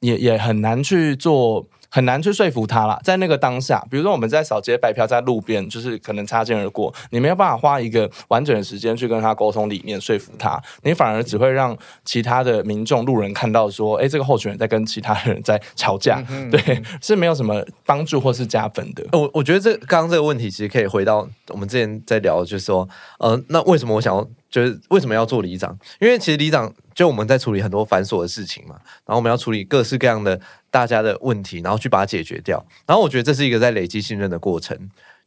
[0.00, 3.00] 也也很难去做，很难去说服他啦。
[3.02, 19.04] 在那个当下，比如说我们在扫街拜票，在路边，就是可能擦肩而过，你没有办法花一个完整的时间去跟他沟通理念，说服他，你反而只会让其他的民众、路人看到说，哎，这个候选人在跟其他人在吵架，对，是没有什么帮助或是加分的。
[19.12, 22.86] 我我觉得这刚刚这个问题其实可以回到我们之前在聊，就是说，
[23.18, 24.26] 呃，那为什么我想要？
[24.48, 25.76] 就是为什么要做里长？
[26.00, 28.74] 因为其实里长就我们在处理很多繁琐的事情嘛，
[29.04, 30.40] 然后我们要处理各式各样的
[30.70, 32.64] 大家的问题，然后去把它解决掉。
[32.86, 34.76] 然后我觉得这是一个在累积信任的过程。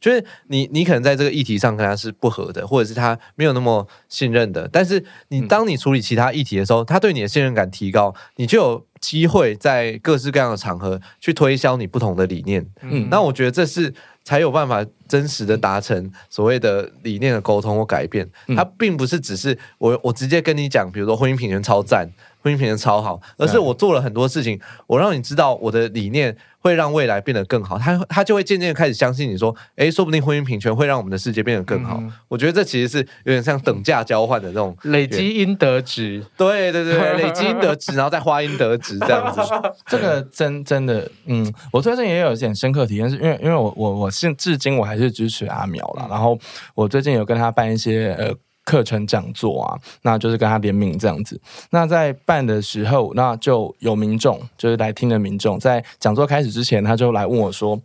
[0.00, 12.66] 就是你你可能在这个议题上跟他是不合的，或者是他没有那么信任的，但是你当你处理其他议题的时候，他对你的信任感提高，你就有机会在各式各样的场合去推销你不同的理念。
[12.80, 13.94] 嗯，那我觉得这是。
[14.30, 18.24] 才有办法真实的达成所谓的理念的沟通或改变。
[18.54, 22.08] 它并不是只是我我直接跟你讲，比如说婚姻平权超赞，
[22.42, 26.36] 婚姻平衡超好，而是我做了很多事情，我让你知道我的理念。
[26.62, 31.96] 会让未来变得更好，他他就会渐渐开始相信你说，诶，说不定婚姻平权会让我们的世界变得更好。
[32.02, 39.40] 嗯、我觉得这其实是有点像等价交换的这种累积应得值，对对对， 累积应得值，然后再花应得值这样子。
[39.88, 46.38] 这个真真的，嗯，我最近也有一点深刻体验，是因为因为我我我现至今我还是支持阿苗啦，然后
[46.74, 48.34] 我最近有跟他办一些呃。
[48.70, 51.40] 课程讲座啊，那就是跟他联名这样子。
[51.70, 57.80] 那在办的时候，那就有民众，就是来听的民众，在讲座开始之前，他就来问我说：“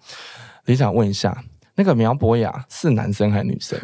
[0.65, 1.35] 李想，问一下，
[1.73, 3.79] 那个苗博雅是男生还是女生？”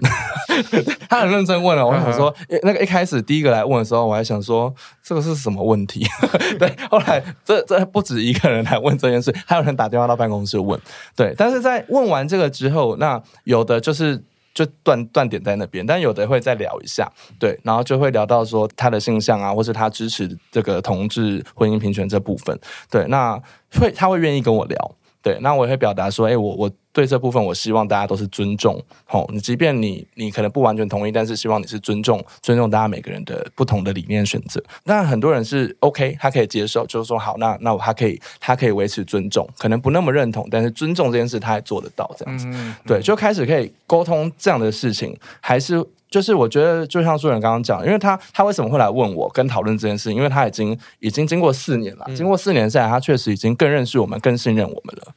[1.10, 1.84] 他很认真问了。
[1.84, 2.32] 我想说，
[2.62, 4.72] 那个一开始第一个来问的时候，我还想说
[5.02, 6.06] 这个是什么问题？
[6.60, 10.80] 对，后来这这不止一个人来问这件事，还有人打电话到办公室问。
[11.16, 14.24] 对，但是在问完这个之后，那有的就是。
[14.54, 22.58] 就断断点在那边，但有的会再聊一下，对，然后就会聊到说他的性向啊，或是他支持这个同志婚姻平权这部分，
[22.90, 23.42] 对，那
[23.80, 34.62] 会他会愿意跟我聊，对，那我也会表达说，哎，我我对这部分，我希望大家都是尊重，吼，你即便你你可能不完全同意，但是希望你是尊重尊重大家每个人的不同的理念选择。
[34.84, 45.86] 那很多人是 OK，他可以接受，就是说好，那那我他可以他可以维持尊重，可能不那么认同，但是尊重这件事他也做得到，这样子，嗯、对，就开始可以沟通这样的事情，还是。
[46.12, 50.14] 就是我觉得，就像书人刚刚讲，因为他他为什么会来问我跟讨论这件事？
[50.14, 55.08] 因为他已经已经经过四年了，经过四年下来，他确实已经更认识我们，更信任我们了。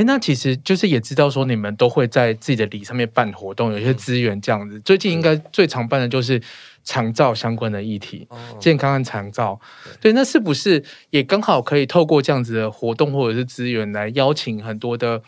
[0.00, 4.80] 哎，那其实就是也知道说你们都会在自己的里上面办活动，有一些资源这样子。
[4.80, 6.40] 最近应该最常办的就是
[6.82, 8.26] 长照相关的议题，
[8.58, 9.60] 健康和长照。
[10.00, 15.20] 对，那是不是也刚好可以透过这样子的活动或者是资源来邀请很多的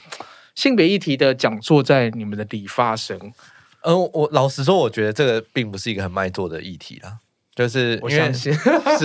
[0.54, 3.18] 性别议题的讲座在你们的里发生？
[3.82, 7.18] 嗯，我老实说，我觉得这个并不是一个很卖座的议题啦。
[7.54, 9.04] 就是我相信是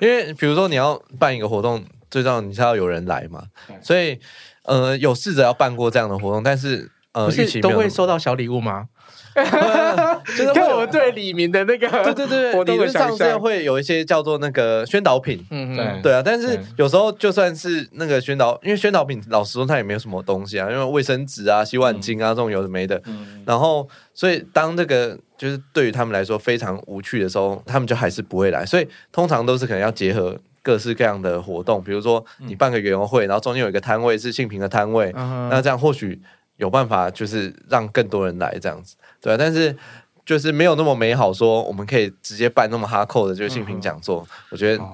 [0.00, 3.42] 因为，比如说你要办一个活动，最重要你是要有人来嘛。
[3.80, 4.20] 所以，
[4.66, 8.88] 呃，有试着要办过这样的活动，但是呃，预期都会收到小礼物吗？
[9.36, 16.22] 就是看我对李明的那个，对对对，理论上是会有一些叫做那个宣导品，嗯嗯，对啊。
[16.24, 23.00] 但是有时候就算是那个宣导，因为宣导品老实说它也没有什么东西啊，因为卫生纸啊、洗碗巾啊这种有的没的。
[23.44, 28.64] 然后，所以当这个就是对于他们来说非常无趣的时候，他们就还是不会来。
[28.64, 30.34] 所以通常都是可能要结合
[30.66, 36.20] 各式各样的活动，比如说你办个园游会，然后中间有一个摊位是性平的摊位，那这样或许
[36.56, 38.96] 有办法就是让更多人来这样子。
[39.20, 39.76] 对啊，但是
[40.24, 44.84] 就是没有那么美好，说我们可以直接办那么哈扣的，就是性平讲座，嗯、我觉得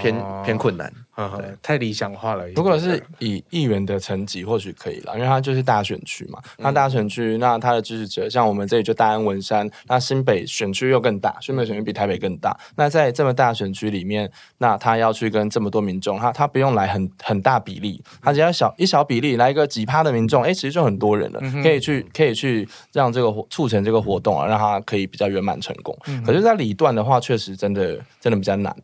[0.00, 0.92] 偏、哦、偏困难。
[1.36, 2.48] 对，太理想化了。
[2.50, 6.38] 如果是以议员的层级，或许可以了，因为他就是大选区嘛。
[6.58, 12.56] 那大选区，那他的支持者，像我们这里就大安文山，那新北选区又更大，新北选区比台北更大。
[12.76, 25.96] 那在这么大选区里面，那他要去跟这么多民众，他他不用来很很大比例，他只要小一小比例来一个几趴的民众，哎，其实就很多人了，可以去可以去让这个促成这个活动啊，让他可以比较圆满成功。
[26.24, 28.74] 可是，在里段的话，确实真的真的比较难。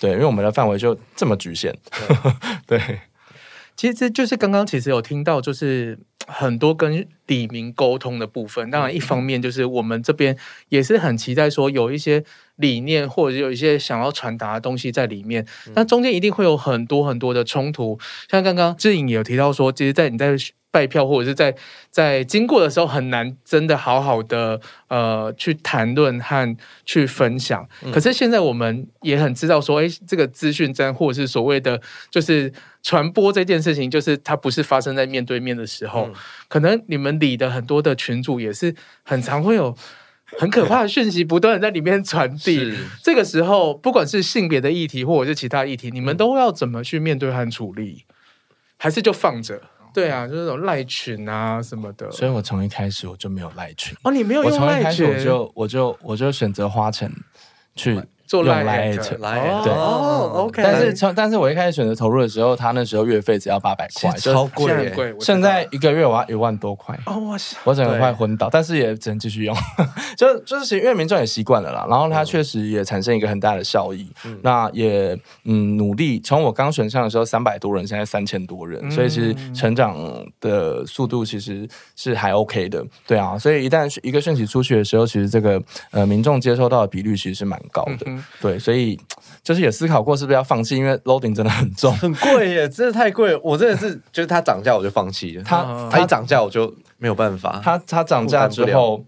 [0.00, 1.74] 对，因为我们的范围就这么局限。
[2.66, 3.00] 对， 对
[3.76, 8.70] 其实就是刚刚其实有听到，就是很多跟李明沟通的部分。
[8.70, 10.36] 当然，一方面就是我们这边
[10.68, 12.24] 也是很期待说有一些
[12.56, 15.46] 理念或者有一些想要传达的东西在里面。
[15.74, 17.98] 那中间一定会有很多很多的冲突。
[18.28, 20.36] 像刚刚志颖也有提到说，其实，在你在。
[20.78, 21.52] 拜票或者是在
[21.90, 27.68] 在经过的时候很难真的好好的呃去谈论和去分享。
[27.82, 36.14] 嗯、可是现在我们也很知道说，哎，这个资讯战或者是所谓的就是传播这件事情，就是它不是发生在面对面的时候，嗯、
[36.46, 38.72] 可能你们里的很多的群主也是
[39.02, 39.76] 很常会有
[40.38, 42.72] 很可怕的讯息不断在里面传递。
[43.02, 48.04] 这个时候，不管是性别的议题或者是其他议题，你们都要怎么去面对和处理？
[48.76, 49.60] 还是就放着？
[49.98, 53.96] 对啊，就是那种赖群啊什么的，所以我从一开始我就没有赖群。
[54.04, 57.12] 哦，你没有用赖群，我从一开始我就我就我就选择花钱
[57.74, 58.00] 去。
[58.28, 58.92] 做来来
[59.64, 60.62] 对哦，OK。
[60.62, 65.14] 但是从但是我一开始选择投入的时候，他那时候月费只要八百块，超贵贵。
[65.18, 67.56] 现在一个月我要一万多块，哦哇塞！
[67.64, 69.56] 我整个快昏倒，但是也只能继续用。
[70.16, 74.06] 就就是因为民众也习惯了啦，然后他确实也产生一个很大的效益。
[74.42, 79.96] 那也嗯努力，从我刚选上的时候三百多人，现在三千多人，所以其实成长
[80.40, 81.66] 的速度其实
[81.96, 82.84] 是还 OK 的。
[83.06, 85.60] 对啊，所以一旦一个讯息出去的时候，其实这个
[85.92, 88.06] 呃民众接收到的比率其实是蛮高的。
[88.40, 88.98] 对，所以
[89.42, 93.38] 就是也思考过是不是要放弃，因为 loading 真的很重，很贵耶，真的太贵。
[93.42, 97.60] 我真的是，就是它涨价我就放弃了，它它一涨价我就没有办法。
[97.64, 99.04] 它它涨价之后，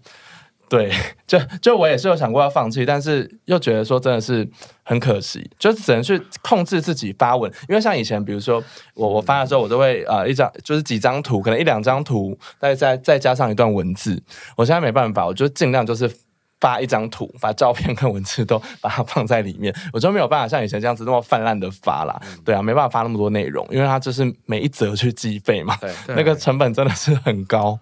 [0.67, 0.91] 对，
[1.27, 4.47] 就就我也是有想过要放弃，但是又觉得说真的是
[4.83, 7.51] 很可惜，就只能去控制自己发文。
[7.67, 14.21] 因为像以前，比如说我我发的时候，我都会呃一张就是几张图，可能一两张图，再再再加上一段文字。
[14.55, 16.09] 我现在没办法，我就尽量就是。
[16.61, 22.17] 发一张图， 把照片跟文字都把它放在里面，我就没有办法像以前这样子那么泛滥的发啦。
[22.23, 27.77] 嗯、对啊，没办法发那么多内容，因为它就是每一则去计费嘛， 对，那个成本真的是很高。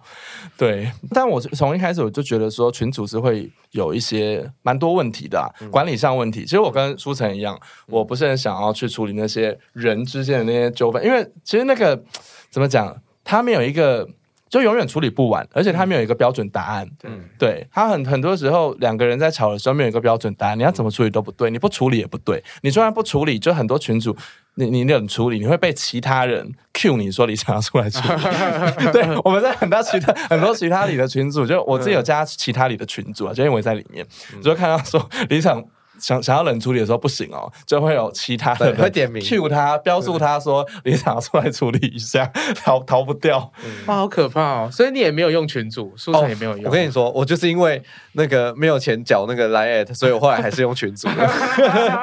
[0.56, 6.42] 对，但我从一开始我就觉得说群组是会有一些蛮多问题的、啊，嗯、管理上问题。
[6.44, 7.56] 其实我跟舒晨一样，
[7.86, 12.02] 我不是很想要去处理那些人之间的那些纠纷，因为其实那个
[12.50, 14.08] 怎么讲，他没有一个。
[14.50, 16.86] 就永远处理不完，而且他没有一个标准答案。
[17.04, 22.42] 嗯，对，他很很多时候两个人在吵的时候没有一个标准答案，你要怎么处理都不对，你不处理也不对。
[22.62, 24.14] 你虽然不处理，就很多群主，
[24.56, 28.22] 你你怎么处理，你会被其他人 cue 你说你想要出来处理。
[28.92, 34.04] 对，我们在很多其他很多其他里的群组，就我自己有加其他里的群组啊，就因为在里面，
[34.42, 35.64] 就看到说里长
[36.00, 42.26] 想想要冷处理的时候不行哦，就会有其他的人会点名 cue 他，标注他说你拿出来处理一下，
[42.64, 43.52] 逃逃不掉。
[43.86, 44.70] 哇，好可怕哦！
[44.72, 46.64] 所以你也没有用群主，书成也没有用。
[46.64, 47.82] 我跟你说，我就是因为
[48.12, 51.08] 那个没有钱缴那个 Line，所以我后来还是用群主。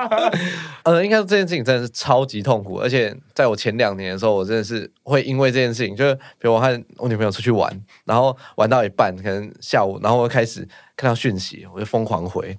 [0.84, 6.68] 呃，应该说这件事情真的是超级痛苦，而且在我前两年的时候，我真的是会因为这件事情，就是比如我和
[6.98, 7.72] 我女朋友出去玩，
[8.06, 12.58] 然后玩到一半，可能下午，然后我就开始看到讯息，我就疯狂回。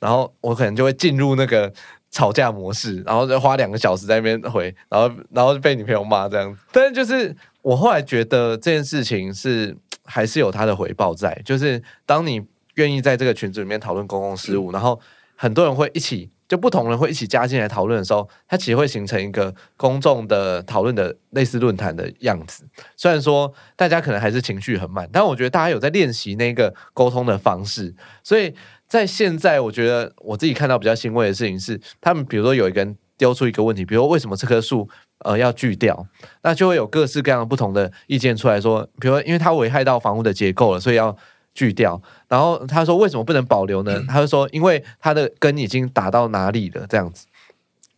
[0.00, 1.72] 然后我可能就会进入那个
[2.10, 6.60] 吵架模式，然后就花两个小时在那边回，然后然后就被女朋友骂这样子。
[6.70, 12.40] 但是就是我后来觉得这件事情是还是有它的回报在，就是当你
[12.74, 15.00] 愿意在这个群组里面讨论公共事务，然后
[15.34, 22.64] 很多人会一起，就不同人会一起加进来讨论的时候，它其实会形成一个公众的讨论的类似论坛的样子。
[22.96, 27.92] 虽然说大家可能还是情绪很慢，但我觉得大家有在练习那个沟通的方式，
[28.22, 28.54] 所以。
[28.86, 34.88] 在现在，我觉得我自己看到比较欣慰的事情是，他们比如说有一个人丢出一个问题，比如说为什么这棵树
[35.20, 36.06] 呃要锯掉，
[36.42, 41.16] 那就会有各式各样不同的意见出来说，比如说因为它危害到房屋的结构了，所以要
[41.54, 42.00] 锯掉。
[42.28, 44.00] 然后他说为什么不能保留呢？
[44.06, 47.26] 他就说因为它的根已经打到哪里了这样子。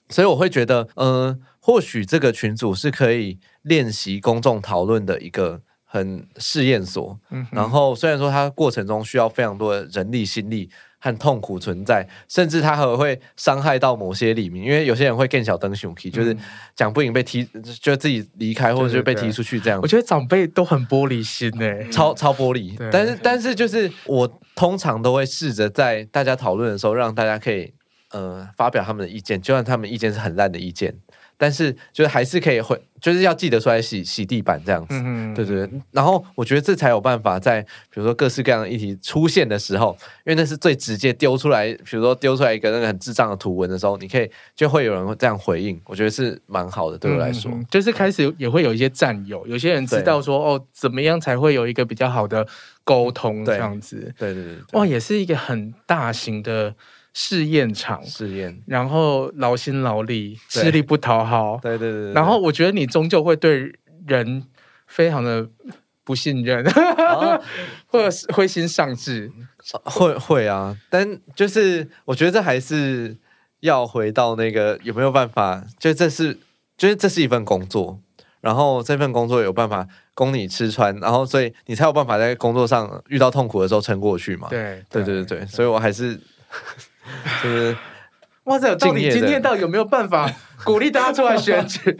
[0.08, 5.60] 所以我会觉得，嗯、呃，或许这个群组是可以练习公众讨论的一个。
[5.96, 10.68] 很试验所，嗯然后虽然说它过程中需要非常多的人力、心力
[10.98, 16.36] 和痛苦存在，甚至它还会伤害到某些里面，因为有些人会更小灯熊皮，就是
[16.74, 17.48] 讲不赢被踢，
[17.80, 19.80] 就自己离开或者就被踢出去这样。
[19.82, 22.76] 我觉得长辈都很玻璃心诶，超超玻璃。
[22.90, 27.72] 但是但是就是我通常都会试着在大家讨论的时候，让大家可以
[28.10, 30.94] 呃发表他们的意见，就算他们意见是很烂的意见。
[31.38, 35.80] 但是，就是还是可以会，就是要记得出来洗洗地板这样子，嗯、对对对。
[35.92, 52.46] 然后我觉得这才有办法在，比如说各式各样的议题出现的时候，因为那是最直接丢出来，比如说丢出来一个那个很智障的图文的时候，你可以就会有人会这样回应，我觉得是蛮好的，对我来说，嗯、就是开始也会有一些战友，有些人知道说哦，怎么样才会有一个比较好的
[52.82, 56.74] 沟通这样子，对对对，对，哇，也是一个很大型的。
[57.18, 62.12] 试验场，试验，然后劳心劳力，吃力不讨好，对对对，对。
[62.12, 63.72] 然后我觉得你终究会对
[64.06, 64.44] 人
[64.86, 65.48] 非常的
[66.04, 67.40] 不信任，啊、
[67.88, 69.32] 或者是灰心丧志，
[69.84, 70.76] 会会啊。
[70.90, 73.16] 但就是我觉得这还是
[73.60, 76.38] 要回到那个有没有办法，就这是，
[76.76, 77.98] 就是这是一份工作，
[78.42, 84.48] 然后这份工作有办法供你吃穿，然后所以你才有办法在工作上遇到痛苦的时候撑过去嘛。
[84.50, 85.02] 对对。
[85.02, 86.20] 对对对，所以我还是。
[87.42, 87.76] 就是
[88.44, 90.30] 哇塞，到底今天到底有没有办法
[90.62, 91.96] 鼓励大家出来选举？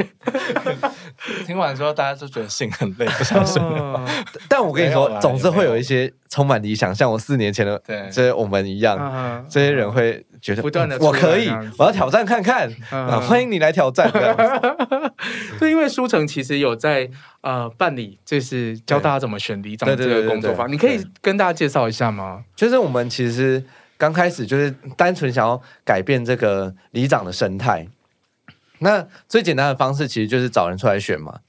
[1.45, 3.61] 听完之后，大家都觉得心很累，不想选。
[4.49, 13.19] 但我跟你说，总是会有一些充满理想，像我四年前的这些我们一样，这些人会觉得不断的我可以，我要挑战看看啊！
[13.19, 14.09] 欢迎你来挑战。
[15.59, 22.45] 对，因为书城其实有在呃办理，就是教大家怎么选里长这个工作坊，你可以跟大家介绍一下吗？
[22.55, 23.65] 就是我们其实。
[23.99, 27.89] 刚开始就是单纯想要改变这个里长的生态，
[28.81, 31.41] 那最简单的方式其实就是找人出来选嘛。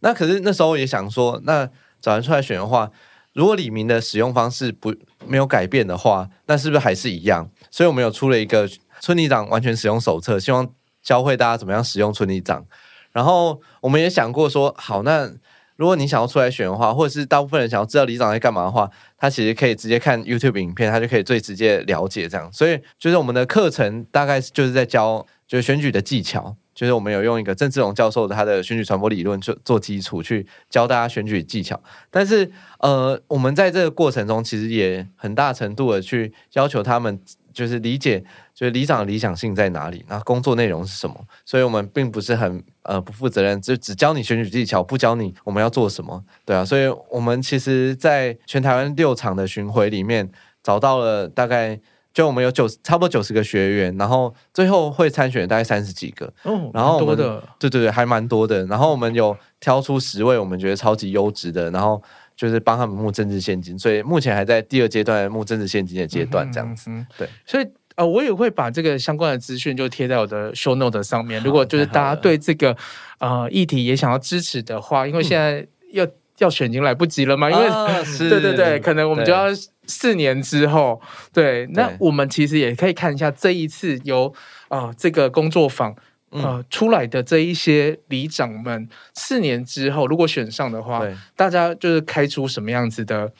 [0.00, 1.68] 那可是那时候也想说，那
[2.00, 2.90] 找人出来选的话，
[3.32, 4.94] 如果李明的使用方式不
[5.26, 7.48] 没有改变的话，那是不是还是一样？
[7.70, 8.68] 所以我们有出了一个
[9.00, 10.68] 村里长完全使用手册，希望
[11.02, 12.64] 教会大家怎么样使用村里长。
[13.12, 15.32] 然后我们也想过说，好那。
[15.76, 22.52] 如果你想要出来选的话，或者是大部分人想要知道里长在干嘛的话，他其实可以直接看 YouTube 影片，他就可以最直接了解这样。
[22.52, 31.80] 所以就是我们的课程大概就是在教就是选举的技巧，就是我们有用一个郑志龙教授他的选举传播理论做做基础去教大家选举技巧。
[32.10, 32.50] 但是
[32.80, 37.20] 呃，我们在这个过程中其实也很大程度的去要求他们。
[37.54, 38.18] 就是理解，
[38.52, 41.14] 就是里长理想性在哪里，那工作内容是什么？
[41.44, 46.64] 所以我们并不是很呃不负责任，就只教你选举技巧，不教你我们要做什么，对啊。
[46.64, 50.28] 所以我们其实，在全台湾六场的巡回里面，
[50.64, 51.78] 找到了大概
[52.14, 58.64] 就我们有九差不多九十个学员，然后最后会参选大概三十几个，哦，然后多的，对对对，还蛮多的。
[58.64, 62.02] 然后我们有挑出十位我们觉得超级优质的，然后。
[62.36, 66.90] 就是帮他们募政治现金，所以目前还在第二阶段募政治现金的阶段，这样子。
[67.16, 71.40] 对，所以呃，我也会把这个相关的资讯就贴在我的 show note 上面。
[71.44, 72.76] 如果就是大家对这个
[73.18, 76.04] 呃议题也想要支持的话，因为现在要
[76.38, 77.68] 要选已经来不及了嘛，因为
[78.28, 79.46] 对对对，可能我们就要
[79.86, 81.00] 四年之后。
[81.32, 84.32] 对，那我们其实也可以看一下这一次由
[84.68, 85.94] 啊这个工作坊。
[86.30, 91.00] 呃，出来的这一些里长们，四年之后如果选上的话，
[91.36, 93.32] 大家就是开出什么样子的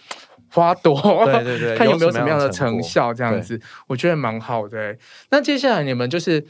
[0.48, 4.98] 花朵，对对对， 看有没有什么样的成效，这样子，我觉得蛮好的、欸。
[5.30, 6.46] 那接下来你们就是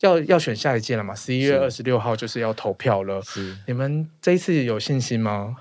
[0.00, 1.14] 要要选下一届了嘛？
[1.14, 5.54] 十一月二十六号就是要投票了，是你们这一次有信心吗？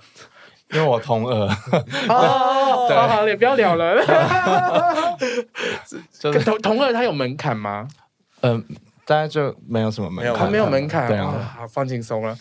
[0.74, 1.48] 因为我同二
[2.10, 3.96] 哦， 好好，也不要聊了。
[6.20, 7.88] 就是同同二他有门槛吗？
[8.42, 8.64] 嗯，
[9.06, 12.36] 大家就没有什么门槛，他没有门槛，对啊，好放轻松了。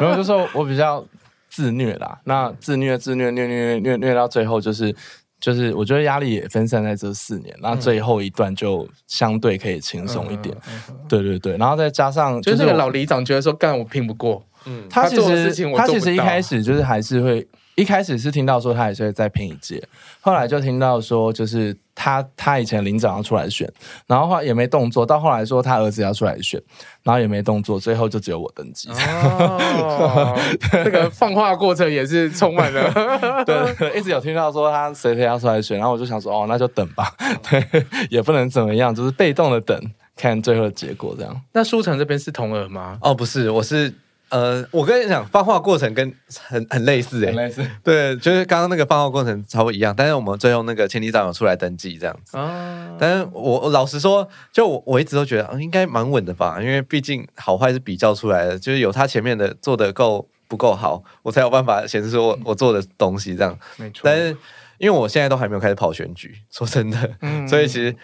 [0.00, 1.04] 然后就说我比较
[1.48, 4.94] 自虐啦，那自虐自虐虐虐虐虐到最后就是。
[5.40, 10.56] 就是我觉得压力也分散在这四年，那最后一段就相对可以轻松一点。
[11.06, 17.46] 对对对，然后再加上就是那个老里长觉得说干我拼不过，嗯，他其实他其实一开始就是还是会。
[17.76, 19.82] 一开始是听到说他还是会再拼一届，
[20.20, 23.68] 后来就听到说就是他他以前领长要出来选，
[24.06, 26.62] 然后后来也没动作，到后来说他儿子要出来选，
[27.02, 28.88] 然后也没动作，最后就只有我登记。
[28.90, 30.38] 哦，
[30.84, 32.92] 这个放话过程也是充满了，
[33.44, 37.12] 对，一直有听到说他谁谁要出来选，然后我就想说哦，那就等吧，
[37.50, 39.76] 对，也不能怎么样，就是被动的等，
[40.14, 41.40] 看最后的结果这样。
[41.50, 42.98] 那舒城这边是同额吗？
[43.02, 43.92] 哦，不是，我是。
[44.34, 46.12] 呃，我跟你讲，放话过程跟
[46.48, 52.36] 很很类似诶，很类似，对，就是刚刚那个放话过程差不多一样，但是我们最后那个前里长有出来登记这样子。
[52.36, 63.56] 哦，但是我我老实说，就我我一直都觉得应该蛮稳的吧，因为毕竟好坏是比较出来的，就是有他前面的做的够不够好，我才有办法显示说我我做的东西这样。
[63.76, 64.00] 没错。
[64.02, 64.36] 但是
[64.78, 67.94] 因为我现在都还没有开始跑选举，说真的，嗯， 所以其实。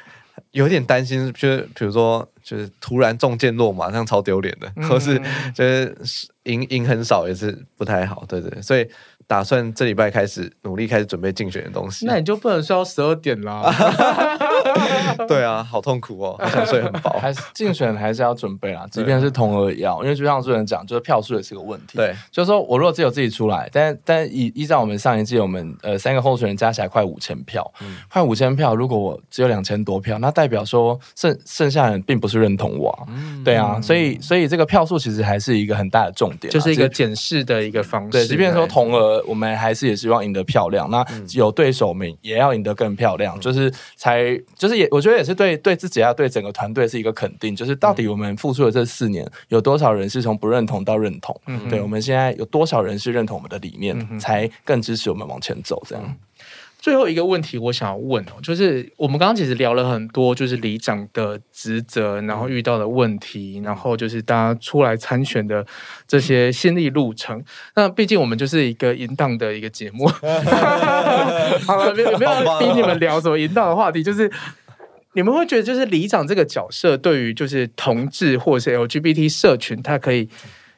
[0.52, 5.20] 有点担心，就是比如说，就是突然中箭落马，这样超丢脸的，或是
[5.54, 5.96] 就是
[6.44, 8.88] 赢赢很少也是不太好，对对，所以。
[9.26, 13.62] 打算这礼拜开始努力开始准备竞选的东西，那你就不能睡到十二点啦。
[15.28, 17.18] 对啊，好痛苦哦，好想睡很饱。
[17.20, 21.96] 还是竞选还是要准备啊，即便是同额也要，因为就像主持人讲，就是票数也是个问题。
[21.96, 33.06] 对，就是说我如果只有自己出来，但但依依照我们上一季，我们呃三个候选人加起来快五千票，嗯、快五千票，如果我只有两千多票，那代表说剩剩下人并不是认同我、啊。
[33.08, 38.10] 嗯、对啊，所以所以这个票数其实还是一个很大的重点、啊，就是一个检视的一个方式。
[38.10, 39.20] 对，即便说同额。
[39.26, 41.04] 我们还是也希望赢得漂亮，那
[41.34, 51.34] 有对手，我们也要赢得更漂亮，嗯、就是才就是也，我觉得也是对对自己啊，对整个团队是一个肯定，就是到底我们付出的这四年，有多少人是从不认同到认同？
[51.46, 55.82] 嗯、对，我们现在有多少人是认同我们的理念，嗯、才更支持我们往前走？
[55.88, 56.16] 这样。
[56.80, 65.64] 最后一个问题，我想要问哦，就是我们刚刚其实聊了很多，就是里长的职责，然后遇到的问题，然后就是大家出来参选的
[66.08, 67.44] 这些心历路程。
[67.76, 70.08] 那毕竟我们就是一个淫荡的一个节目，
[71.66, 74.32] 好了，没有没有逼你们聊什么淫荡的话题，就是
[75.12, 80.26] 你们会觉得，就是里长这个角色，对于就是同志或者是 LGBT 社群，他可以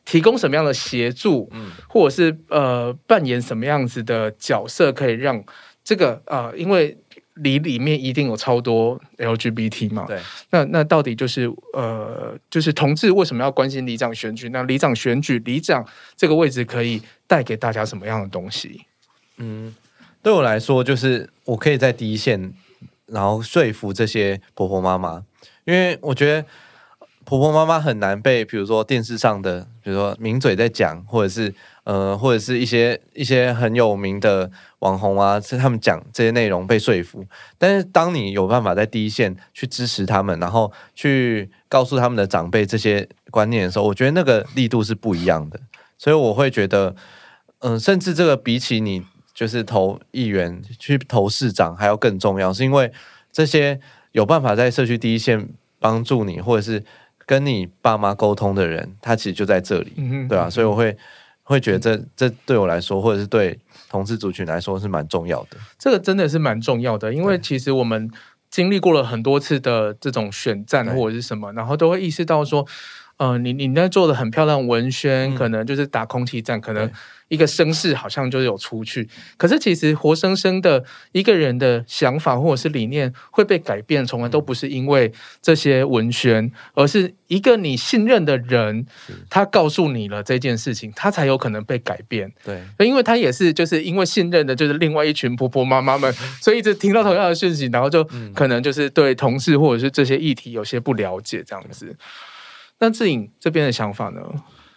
[0.05, 5.41] 提供什么样的协助，嗯，或者是呃扮演什么样子的角色，可以让
[5.85, 6.97] 这个呃，因为
[7.35, 10.21] 里里面一定有超多 LGBT 嘛，对，
[10.51, 14.51] 那那到底就是呃，就是同志为什么要关心里长选举？
[14.51, 18.83] 那里长选举，里长这个位置可以带给大家什么样的东西？
[19.39, 19.75] 嗯，
[20.23, 22.53] 对我来说，就是我可以在第一线，
[23.07, 25.25] 然后说服这些婆婆妈妈，
[25.65, 26.47] 因为我觉得
[27.25, 31.55] 婆婆妈妈很难被，比如说电视上的，比如说名嘴在讲，或者是。
[31.85, 37.27] 呃，或者是一些一些很有名的网红啊，是他们讲这些内容被说服。
[37.59, 45.59] 但是，当你有办法在第一线去支持他们，然后去告诉他们的长辈这些观念的时候，我觉得那个力度是不一样的。
[45.99, 46.95] 所以，我会觉得，
[47.59, 49.03] 嗯、甚至这个比起你
[49.35, 52.93] 就是投议员去投市长还要更重要，是因为
[53.33, 53.81] 这些
[54.13, 55.49] 有办法在社区第一线
[55.81, 56.85] 帮助你，或者是
[57.33, 60.97] 跟你爸妈沟通的人，他其实就在这里，嗯、哼对啊，所以我会。
[61.45, 63.59] 会觉得这这对我来说，或者是对
[63.91, 65.57] 同志族群来说是蛮重要的。
[65.77, 68.09] 这个真的是蛮重要的，因为其实我们
[68.49, 72.65] 经历过了很多次的这种选战或者是什么，然后都会意识到说，
[73.23, 76.91] 呃，你你那做的很漂亮文宣，可能就是打空气战，可能。
[77.29, 79.09] 一个声势好像就是有出去，
[79.39, 85.11] 可是其实活生生的一个人的想法或者是理念会被改变，从来都不是因为
[85.41, 88.85] 这些文宣，而是一个你信任的人，
[89.31, 92.31] 他告诉你了这件事情，他才有可能被改变。
[92.45, 96.13] 对，因为他也是就是因为信任的，就是另外一群婆婆妈妈们，
[96.43, 101.97] 所以一直听到同样的讯息，然后就可能就是对同事或者是这些议题有些不了解这样子。
[102.83, 104.21] 那志颖这边的想法呢？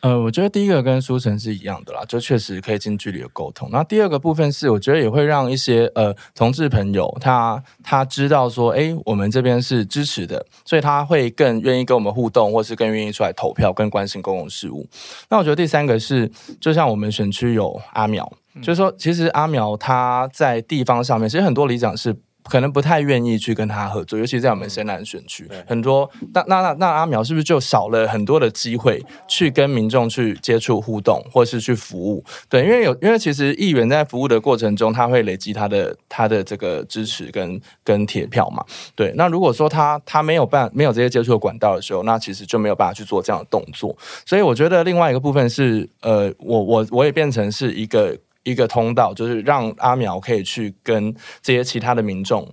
[0.02, 3.68] 呃，我觉得第一个跟书成是一样的啦，就确实可以近距离的沟通。
[3.72, 14.88] 那第二个部分是，我觉得也会让一些呃同志朋友他他知道说，哎，我们这边是支持的，所以他会更愿意跟我们互动，或是更愿意出来投票，更关心公共事务。
[15.32, 22.16] 那我觉得第三个是，就像我们选区有阿苗，就是说，其实阿苗他在地方上面，其实很多里长是。
[22.50, 32.24] 可能不太愿意去跟他合作，尤其在我们深蓝选区，嗯、很多那那那那阿苗是不是就少了很多的机会去跟民众去接触互动，或是去服务？
[32.48, 38.64] 对，因为有因为其实议员在服务的过程中，他会累积他的他的这个支持跟跟铁票嘛。
[38.96, 43.96] 对，那如果说他他没有办没有这些接触的管道的时候，那其实就没有办法去做这样的动作。
[44.26, 48.16] 所以我觉得另外一个部分是，呃，我我我也变成是一个。
[48.46, 52.50] 一个通道，就是让阿苗可以去跟这些其他的民众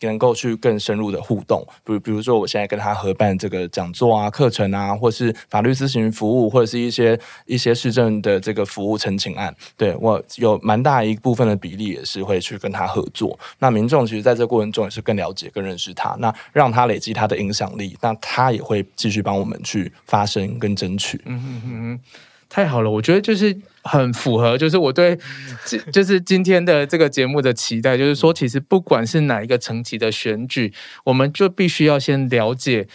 [0.00, 13.38] 能够去更深入的互动，比如比如说我现在跟他合办这个讲座啊、课程啊，或是法律咨询服务，或者是一些一些市政的这个服务陈情案，对，我有蛮大一部分的比例也是会去跟他合作。
[13.60, 21.20] 那民众其实在这过程中也是更了解、更认识他，那让他累积他的影响力，那他也会继续帮我们去发声跟争取。
[21.26, 22.00] 嗯嗯，
[22.48, 23.56] 太好了，我觉得就是。
[23.88, 25.16] 很符合，就是我对，
[25.92, 30.72] 就是今天的这个节目的期待，就是说，其实不管是哪一个层级的选举，
[31.04, 32.88] 我们就必须要先了解。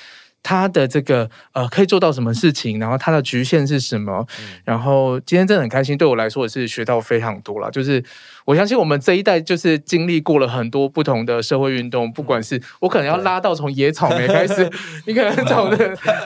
[0.43, 2.79] 他的这个呃，可以做到什么事情？
[2.79, 4.27] 然后他的局限是什么？
[4.39, 7.69] 嗯、然后今天真的很开心，对我来说也是学到非常多了。
[7.69, 8.03] 就是
[8.45, 14.69] 我相信我们这一代就是经历过了很多不同的社会运动，不管是我可能要拉到从野草莓开始，
[15.05, 15.71] 你可能从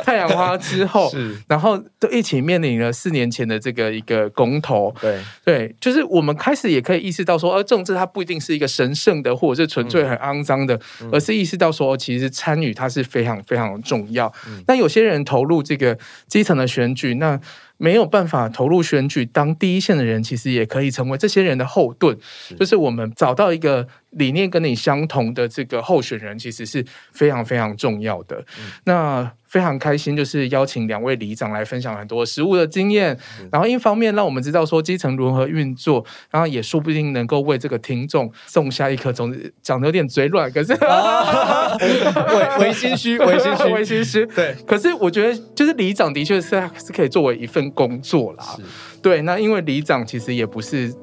[0.04, 1.36] 太阳花之后， 是。
[1.48, 4.92] 然后都一起面临了四年前的这个一个公投。
[5.00, 5.20] 对。
[5.44, 14.16] 对，就是我们开始也可以意识到说，而政治它不一定是一个神圣的，或者是纯粹很肮脏的，嗯、而是意识到说，其实参与它是非常非常重要。
[14.16, 14.34] 要，
[14.66, 17.38] 那有些人投入这个基层的选举，那
[17.78, 22.18] 没有办法投入选举当第一线的人，其实也可以成为这些人的后盾。
[22.22, 28.38] 是就是我们找到一个理念跟你相同的这个候选人，其实是非常非常重要的。
[28.58, 39.54] 嗯、那非常开心，就是邀请两位里长来分享很多实务的经验，嗯、然后一方面让我们知道说基层如何运作，然后也说不定能够为这个听众种下一颗种子。
[39.62, 40.74] 讲的有点嘴软，可是
[42.60, 44.26] 微微心虚，微心虚，微心虚。
[44.28, 46.50] 对，可是我觉得就是里长的确是
[46.84, 48.44] 是可以作为一份工作啦。
[48.56, 48.62] 是
[49.02, 50.94] 对，那因为里长其实也不是。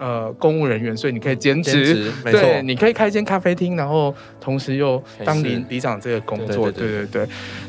[0.00, 7.26] 呃，公务人员，所以你可以兼职，没错，对，你可以开一间咖啡厅，然后同时又当里里长这个工作，对对对。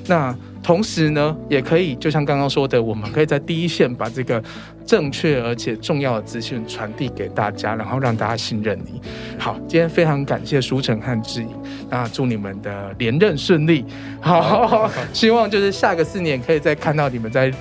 [0.07, 0.33] 那
[0.63, 4.41] 同时呢，也可以就像刚刚说的，我们可以在第一线把这个
[4.85, 9.01] 正确而且重要的资讯传递给大家，然后让大家信任你。
[9.37, 11.49] 好，今天非常感谢舒成和志颖，
[11.89, 13.83] 那祝你们的连任顺利。
[14.21, 17.51] 好，好，希望就是下个四年可以再看到你们在。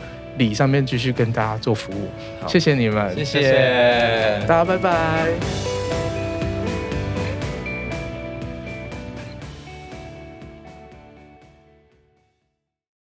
[0.40, 2.08] 里上面继续跟大家做服务，
[2.48, 4.42] 谢谢你们，谢谢。
[4.48, 4.90] 大家，拜拜。